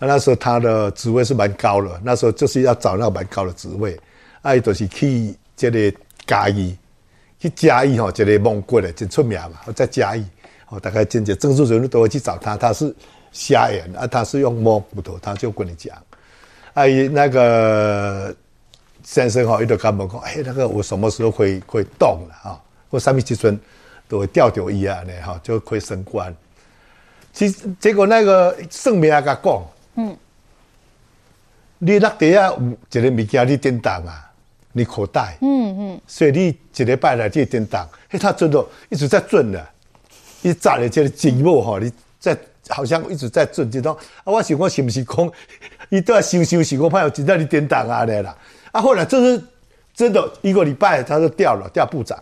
[0.00, 3.98] 那时候他的职位是蛮高的，那时候就是要找那蛮高的职位，
[4.42, 5.92] 啊，就是去这个
[6.24, 6.76] 嘉义，
[7.40, 10.24] 去嘉义吼，这个蒙古的真出名嘛，在嘉义，
[10.68, 12.94] 哦，大概真正政治人物都会去找他，他是
[13.32, 15.96] 瞎眼啊，他是用摸骨头，他就跟你讲，
[16.74, 18.32] 哎，那个
[19.10, 22.60] 先生吼，伊就甲问讲，哎，那个我什么时候会会动了啊？
[22.90, 23.58] 我啥物时阵
[24.06, 26.34] 都会调着伊啊，呢，哈，就会升官。
[27.32, 29.66] 其实结果那个圣明啊，甲讲。
[29.94, 30.14] 嗯，
[31.78, 32.52] 你落地啊
[32.92, 34.30] 有一个物件你叮当啊，
[34.72, 39.66] 你口袋，嗯嗯，所以你一礼拜来这叮当，哎，他真的一直在准的，
[40.42, 41.90] 一扎的这个积木吼，你
[42.20, 42.36] 在
[42.68, 45.32] 好像一直在准，这种啊，我想我是不是讲，
[45.88, 48.36] 伊都要想想，想，我怕有真的你叮当啊咧啦，
[48.78, 49.42] 啊，后来就是
[49.92, 52.16] 真的一个礼拜他就掉了，掉部长。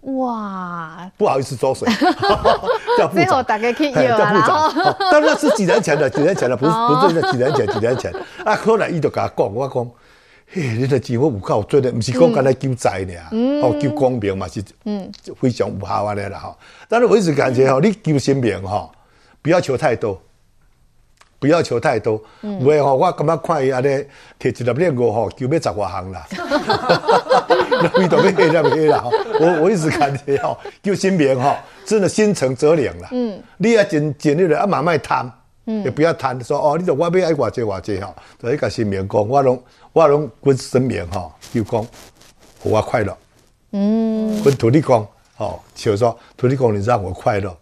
[0.00, 1.86] 哇，不好意思，收水。
[3.12, 4.32] 最后大家可以有啊，
[4.74, 8.12] 哦、但那是几年前的，几年前的，不是不是几年前，几年前。
[8.44, 9.90] 啊，后来伊就甲我讲，我讲，
[10.52, 13.14] 嘿，你的钱我有够做的，不是讲干来救灾呢，
[13.62, 16.56] 哦，救公平嘛是，嗯，非常有效的啦哈。
[16.88, 18.90] 但是我一直感觉哈，你救生命哈，
[19.42, 20.20] 不要求太多。
[21.40, 23.88] 不要求太多，唔会吼，我感觉看伊安尼
[24.38, 26.26] 摕一粒链五吼，就要十外行啦，
[27.96, 29.02] 味道要黑了黑啦。
[29.40, 33.08] 我我一直感觉吼，救心明吼，真的心诚则灵啦。
[33.12, 35.32] 嗯，你要尽尽力了，啊，慢慢贪，
[35.64, 39.62] 嗯，也不要贪，说哦，你说我要爱偌济偌济吼，就一个心明讲，我拢
[39.94, 41.86] 我拢跟神明吼，就讲
[42.62, 43.16] 我快乐。
[43.72, 47.56] 嗯，跟土地公吼，就说土地公你让我快乐。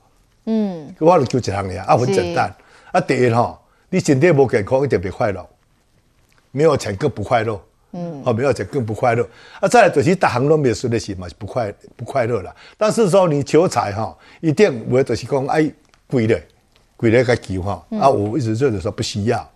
[0.47, 2.53] 嗯，我拢就一项尔，啊，很简单。
[2.91, 3.57] 啊，第一哈，
[3.91, 5.49] 你身体无健康一定不快乐，
[6.51, 7.61] 没有钱更不快乐。
[7.93, 9.27] 嗯，哦，没有钱更不快乐。
[9.61, 12.55] 啊，再来就是大行拢没输的是嘛，不快不快乐啦。
[12.77, 15.73] 但是说你求财哈，一定我就是讲哎
[16.07, 16.39] 贵的，
[16.99, 17.83] 贵的该求哈。
[17.99, 19.51] 啊，我一直就是说不需要，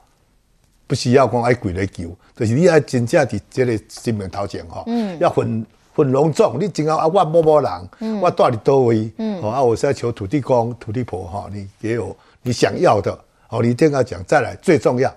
[0.87, 6.57] 不需要讲爱贵的求，就是你要真正伫这个生命头前哈，嗯，要很很隆重。
[6.59, 13.13] 你今后啊，我某某人，嗯，我住伫叨位，嗯，啊，我是要求土地公、土地婆哈，你也有你想要的，
[13.53, 14.25] 哦，你一定要讲。
[14.25, 15.15] 再来最重要，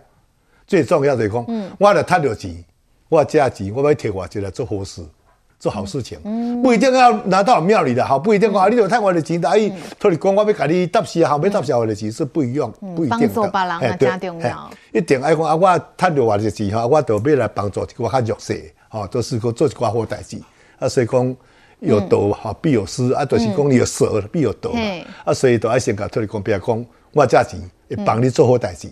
[0.67, 2.53] 最重要的讲，嗯，我来赚到钱。
[3.07, 5.01] 我加钱，我要摕我钱来做好事，
[5.59, 13.27] 做好事情，嗯、不一定要拿到庙里的，好，不一定讲、嗯、你就赚我的钱，但伊托你讲我要给你答谢，好，要答谢我的钱是不一样，嗯、不一定的。
[13.27, 14.69] 帮助别人啊，加重要。
[14.91, 20.41] 一定爱讲啊，我赚到我的钱哈，我都要来帮助我较弱势，哈，都是讲做一寡好代志。
[20.79, 21.35] 啊，所以讲
[21.79, 24.79] 有得哈必有失，啊，就是讲你有舍必有得嘛。
[25.25, 26.85] 啊，所以都爱先甲托你讲，不要讲
[27.15, 27.57] 我借钱
[27.89, 28.89] 会帮你做好代志。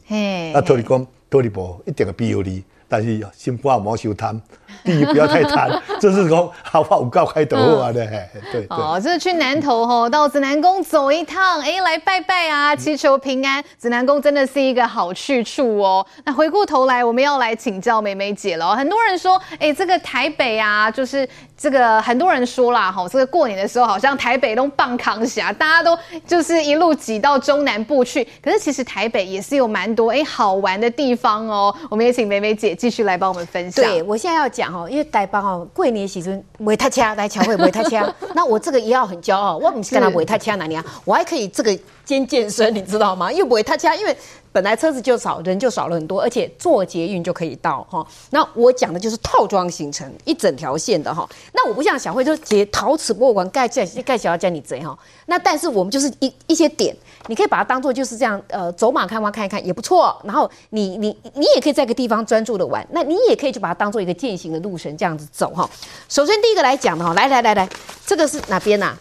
[0.53, 2.63] 啊，托你讲托你无一定会庇佑你。
[2.87, 4.39] 但是心肝莫修贪，
[4.83, 5.69] 第一不要太贪，
[5.99, 8.05] 这是讲好话五告开头啊的，
[8.51, 8.67] 对对。
[8.69, 13.63] 哦，这是去南投吼，到指南宫走一趟，哎，来拜拜啊，祈求平安。
[13.79, 16.05] 指南宫真的是一个好去处哦。
[16.25, 18.75] 那回过头来，我们要来请教梅梅姐了。
[18.75, 25.97] 很多人说，哎，这个台北啊，就是这个很多人说啦，哈，这个过年的时候好像台北都棒扛下，大家都
[26.27, 28.27] 就是一路挤到中南部去。
[28.43, 31.73] 可是其实台北也是有蛮多哎好玩的地方哦。
[31.89, 32.73] 我们也请梅梅姐。
[32.83, 33.85] 继续来帮我们分享。
[33.85, 43.31] 对，我现在要讲哦，因为台北哦，过年时阵没他掐来桥会没他掐， 那我这个也要很骄傲，我不是跟他买他掐哪里啊，我还可以这个兼健身，你知道吗？
[43.31, 44.15] 因为买他掐，因为
[44.53, 48.05] 本来车子就少，人就少了很多，而且坐捷运就可以到哈。
[48.29, 51.27] 那我讲的就是套装行程，一整条线的哈。
[51.53, 54.97] 那我不像小慧，就是捷陶瓷博物馆盖在盖小要叫你贼哈。
[55.25, 56.95] 那但是我们就是一一些点。
[57.27, 60.15] 你可以把它当做就是这样，呃，走马看花看一看也不错。
[60.25, 65.67] 然后你你你也可以在个地方专注的玩，那你也可以就把它当做一个健行的路程这样子走哈。
[66.09, 67.69] 首先第一个来讲的哈，来来来来，
[68.05, 68.99] 这个是哪边呐、啊？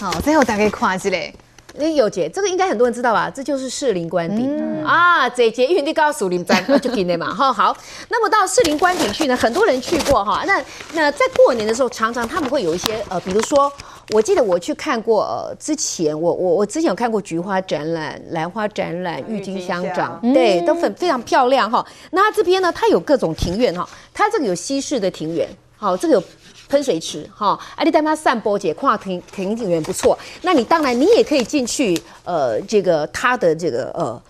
[0.00, 1.32] 好，最后再给跨起来。
[1.78, 3.30] 那有姐，这个应该很多人知道吧？
[3.30, 7.52] 这就是士林官邸、嗯、啊，这捷运你告诉你们，就给你嘛哈。
[7.52, 7.76] 好，
[8.08, 10.44] 那么到士林官邸去呢，很多人去过哈。
[10.46, 10.62] 那
[10.94, 13.72] 那在过年的时候，常常他们会有一些呃，比如说。
[14.10, 21.84] 我记得我去看过，呃，之前我我我之前有看过菊花展览、兰花展览、郁金香展，对，都很非常漂亮哈。
[22.12, 26.22] 那它这边呢，它有各种庭院哈，它这个有西式的庭院，好，这个有
[26.68, 30.18] 喷水池哈，啊，你带他散播姐跨庭庭庭院不错。
[30.42, 34.20] 那你当然你也可以进去，呃，这个他的这个呃，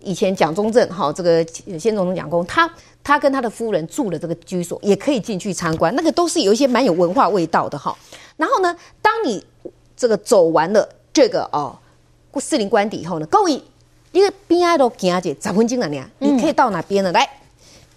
[0.00, 1.44] 以前蒋中正哈，这个
[1.78, 2.68] 先总统蒋公，他
[3.04, 7.96] 他跟他的夫人住的这个居所，也可以进去参观，那个都是有一些蛮有文化味道的哈。
[8.36, 9.44] 然后呢，当你
[9.96, 11.76] 这个走完了这个哦，
[12.40, 13.62] 四林官邸以后呢，各位，
[14.10, 17.12] 因为边爱都行姐十分钟了呢，你可以到哪边呢？
[17.12, 17.28] 来，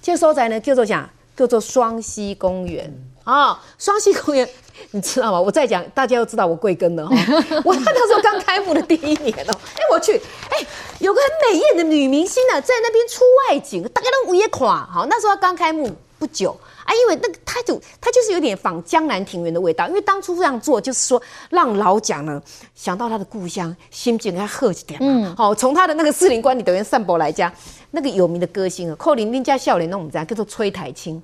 [0.01, 1.09] 这个所在呢叫做啥？
[1.35, 2.89] 叫做双溪公园
[3.25, 3.59] 啊、哦。
[3.77, 4.47] 双溪公园，
[4.91, 5.41] 你知道吗？
[5.41, 7.15] 我再讲，大家都知道我贵庚了哈。
[7.65, 10.13] 我那时候刚开幕的第一年哦，哎，我去，
[10.49, 10.65] 哎，
[10.99, 14.87] 有个很美艳的女明星呢，在那边出外景，大家都午夜垮。
[14.89, 16.57] 好，那时候刚开幕不久。
[16.85, 21.19] 啊，因为那个他就他就是有点仿江南庭园的味道，因为当初这样做就是说
[21.49, 22.39] 让老蒋呢
[22.75, 25.07] 想到他的故乡，心情要喝一点嘛。
[25.09, 27.51] 嗯，好，从他的那个四林官邸等于散步来家，
[27.89, 31.19] 那个有名的歌星啊，寇玲玲加笑脸那种人叫做崔苔菁。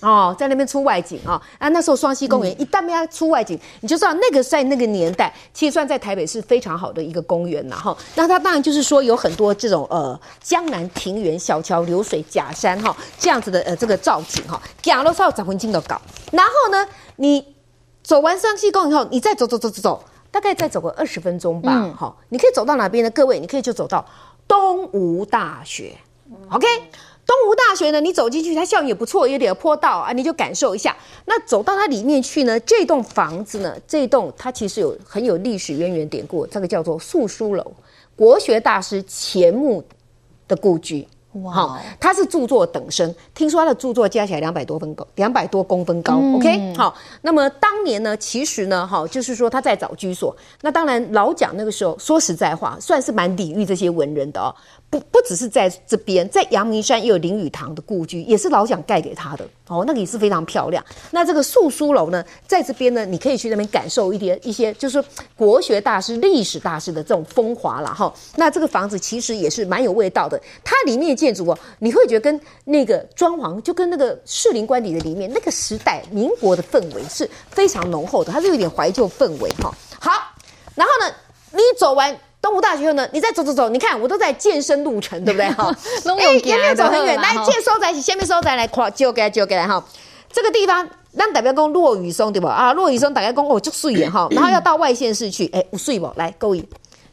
[0.00, 1.40] 哦，在那边出外景啊！
[1.58, 7.94] 啊，那时候双溪公园一旦要出外景，你就知道那个在那个年代，其实算在台北是非常好的一个公园了哈。
[8.14, 16.00] 那它当然就是说有很多这种呃江南庭园、小桥流水、假山哈这样子的呃这个造景哈，假了少找回金的搞。
[16.32, 16.86] 然后呢，
[17.16, 17.54] 你
[18.02, 21.92] 走完双溪公园以后，你再走走走走走，大概再走个二十分钟吧。
[21.94, 23.10] 好，你可以走到哪边呢？
[23.10, 24.02] 各位，你可以就走到
[24.48, 25.94] 东吴大学。
[26.50, 26.66] OK。
[27.30, 30.96] 东吴大学呢，你走进去，它校园也不错，有点坡道啊，你就感受一下。
[31.26, 37.72] 那走到它里面去呢，这栋房子呢，这栋它其实有很有历史渊源典故，这个叫做素书楼，
[38.16, 39.80] 国学大师钱穆
[40.48, 41.06] 的故居。
[41.34, 46.14] 哇，好，他是著作等身，听说他的著作加起来两百多分高，两百多公分高。
[46.14, 50.36] 嗯、OK，好，那么当年呢，其实呢，哈，就是说他在找居所。
[50.62, 54.52] 那当然，老蒋那个时候说实在话，算是蛮礼遇这些文人的哦。
[54.90, 60.84] 不不只是在这边，在阳明山也有林语堂的故居，也是老蒋盖给他的哦，那个也是非常漂亮。
[61.12, 65.02] 那这个素书楼呢，在这边呢，你可以去那边感受一点一些，就是
[65.36, 68.12] 国学大师、历史大师的这种风华了哈。
[68.34, 79.72] 那这个房子其实也是蛮有味道的，它里面建筑哦，你会觉得跟那个装潢就跟那个士林官邸的里面那个时代民国的氛围是非常浓厚的，它是有点怀旧氛围哈。
[80.00, 80.10] 好，
[80.74, 81.14] 然后呢，
[81.52, 82.18] 你走完。
[82.42, 85.74] 东吴大学后呢，你再走走走，你看我都在健身路程，对不对 哈？
[86.18, 89.84] 哎哎，也没有走很远，来借收在一起，下面收在来跨，就给就给来哈。
[90.32, 92.46] 这个地方让代表讲落雨松对不？
[92.46, 96.10] 啊，落雨松大概讲哦就睡眼哈， 然后要到外县市去，哎，不睡不？
[96.16, 96.66] 来各位，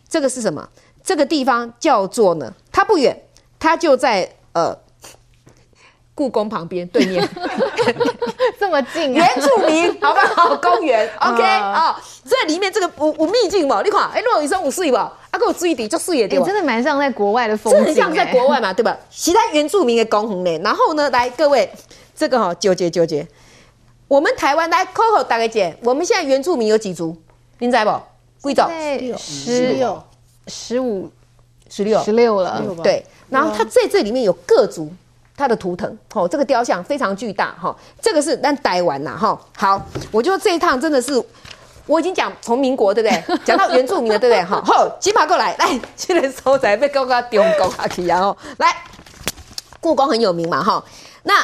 [0.08, 0.68] 这个是什么？
[1.04, 3.24] 这个地方叫做呢，它不远，
[3.60, 4.78] 它就在呃。
[6.18, 7.30] 故宫旁边对面，
[8.60, 10.56] 这么近，原住民好不好？
[10.56, 11.96] 公园， OK 啊，
[12.28, 13.84] 这里面这个有有秘境嘛？
[13.84, 15.14] 你看，哎，落羽松有水吧？
[15.30, 16.46] 啊，给我注意点，就水也对吧？
[16.48, 18.98] 真的蛮像在国外的风景，真很像在国外嘛，对吧？
[19.12, 20.70] 其他原住民的公园呢？
[20.70, 21.72] 然后呢，来各位，
[22.16, 23.28] 这个哈纠结纠结，
[24.08, 27.16] 我们台湾来 Coco 大概姐，我们现在原住民有几族？
[27.60, 27.92] 您知不？
[28.42, 28.68] 贵州
[29.20, 30.04] 十六、
[30.48, 31.12] 十五、
[31.70, 33.06] 十六、十六了，对。
[33.30, 34.92] 然后它在这里面有各族。
[35.38, 39.80] 它的图腾，吼，这个雕像非常巨大，哈，这个是但台湾呐，哈，好，
[40.12, 41.24] 我觉得这一趟真的是，
[41.86, 48.76] 我已经讲从民国对不对， 讲到原住民了对不对，哈，好，金马过来，来，现在收在被高高丢高下去，然后来，
[49.80, 50.84] 故宫很有名嘛，哈，
[51.24, 51.36] 那。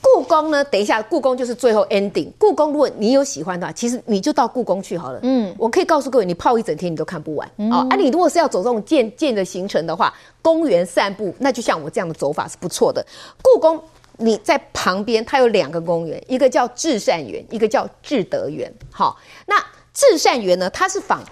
[0.00, 0.64] 故宫呢？
[0.64, 2.30] 等一下，故宫就是最后 ending。
[2.38, 5.20] 故宫，如果你有喜欢的话，其实你就到故宫去好了。
[5.22, 7.50] 嗯，我可以告诉各位，你泡一整天你都看不完。
[7.58, 13.04] 嗯、哦，啊，你如果是要走这种健健的行程的话，公园散步，那就像我这样的走法是不错的。
[13.42, 13.80] 故宫
[14.16, 18.72] 你在旁边，它有两个公园，一个叫至善园，一个叫至德园。
[18.90, 19.56] 好、哦，那
[19.92, 21.22] 至善园呢，它是仿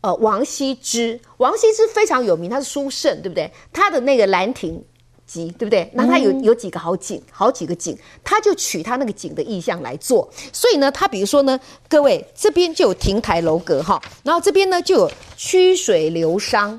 [0.00, 3.50] 呃王羲之，王羲之非常有名，他是书圣，对不对？
[3.72, 4.82] 他的那个兰亭。
[5.26, 5.90] 集对不对？
[5.92, 10.28] 那它有有几个好景，好几个景，它就取它那个景的意象来做。
[10.52, 11.58] 所以呢，它比如说呢，
[11.88, 16.78] 各位这边就有亭台楼阁哈，然后这边呢就有曲水流觞，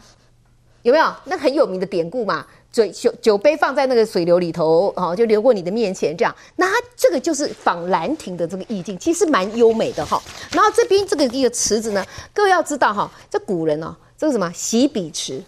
[0.83, 1.13] 有没有？
[1.25, 6.33] 那很有名的典故嘛，酒酒酒杯放在那个水流里头，哦，就流过你的面前这样。
[6.55, 10.21] 那它这个就是仿兰亭的这个意境，其实蛮优美的哈。
[10.51, 15.43] 然后这边这个一个池子呢，各位要知道哈，这古人哦，这个什么洗笔池。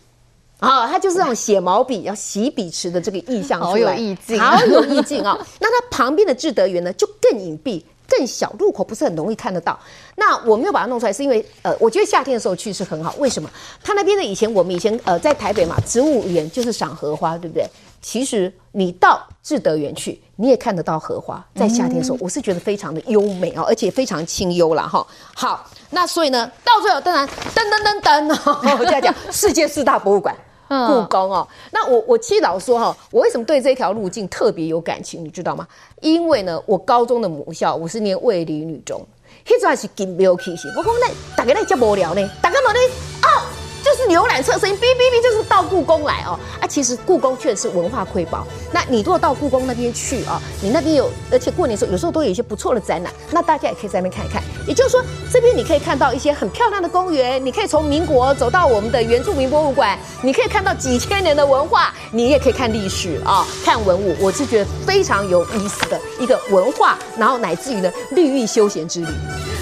[0.60, 5.38] 啊、哦，它就是那种写毛笔要洗笔池的这个意象出来，好有意境，好有意境啊！
[5.60, 9.80] 那它旁边的智德园呢，就更隐蔽、更小，入口不是很容易看得到。
[10.18, 13.16] 那我没有把它弄出来，是因为呃，我觉得夏天的时候去是很好。
[13.20, 13.50] 为什么？
[13.82, 17.66] 它那边的以前我们以前呃在台北嘛，植物园就是赏荷花，对不对？
[18.02, 21.42] 其实你到智德园去，你也看得到荷花。
[21.56, 25.08] 在夏天的时候，我是觉得非常的优美哦，而且非常清幽了哈。
[25.34, 30.36] 好，那所以呢，到最后当然噔噔噔噔噔，我在 讲世界四大博物馆。
[30.70, 35.68] 故宫哦，那我我其实老说哈，我为什么对这条路径特别有感情，你知道吗？
[36.02, 39.06] 因为呢，我高中的母校我是念卫理女中，
[39.48, 42.80] 那时候还是金标气息，我讲那大家那遮无聊呢，大家哪里
[43.22, 43.59] 啊？
[43.84, 46.68] 就是游览车声音，哔哔哔，就是到故宫来哦啊！
[46.68, 48.46] 其实故宫确实是文化瑰宝。
[48.72, 54.44] 那你如果到故宫那边去啊，你那边有，而且过年时候有时候都有一些不错的展览，那大家也可以在那边看一看。
[54.68, 64.16] 也就是说，这边你可以看到一些很漂亮的公园，你可以从民国走到我们的原住民博物馆，你可以看到几千年的文化，你也可以看历史啊，看文物。
[64.20, 69.08] 我是觉得非常有意思的一个文化，然后乃至于呢绿意休闲之旅。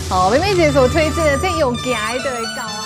[0.10, 1.92] 好，妹妹姐所推荐的这有给
[2.24, 2.84] 的搞啊。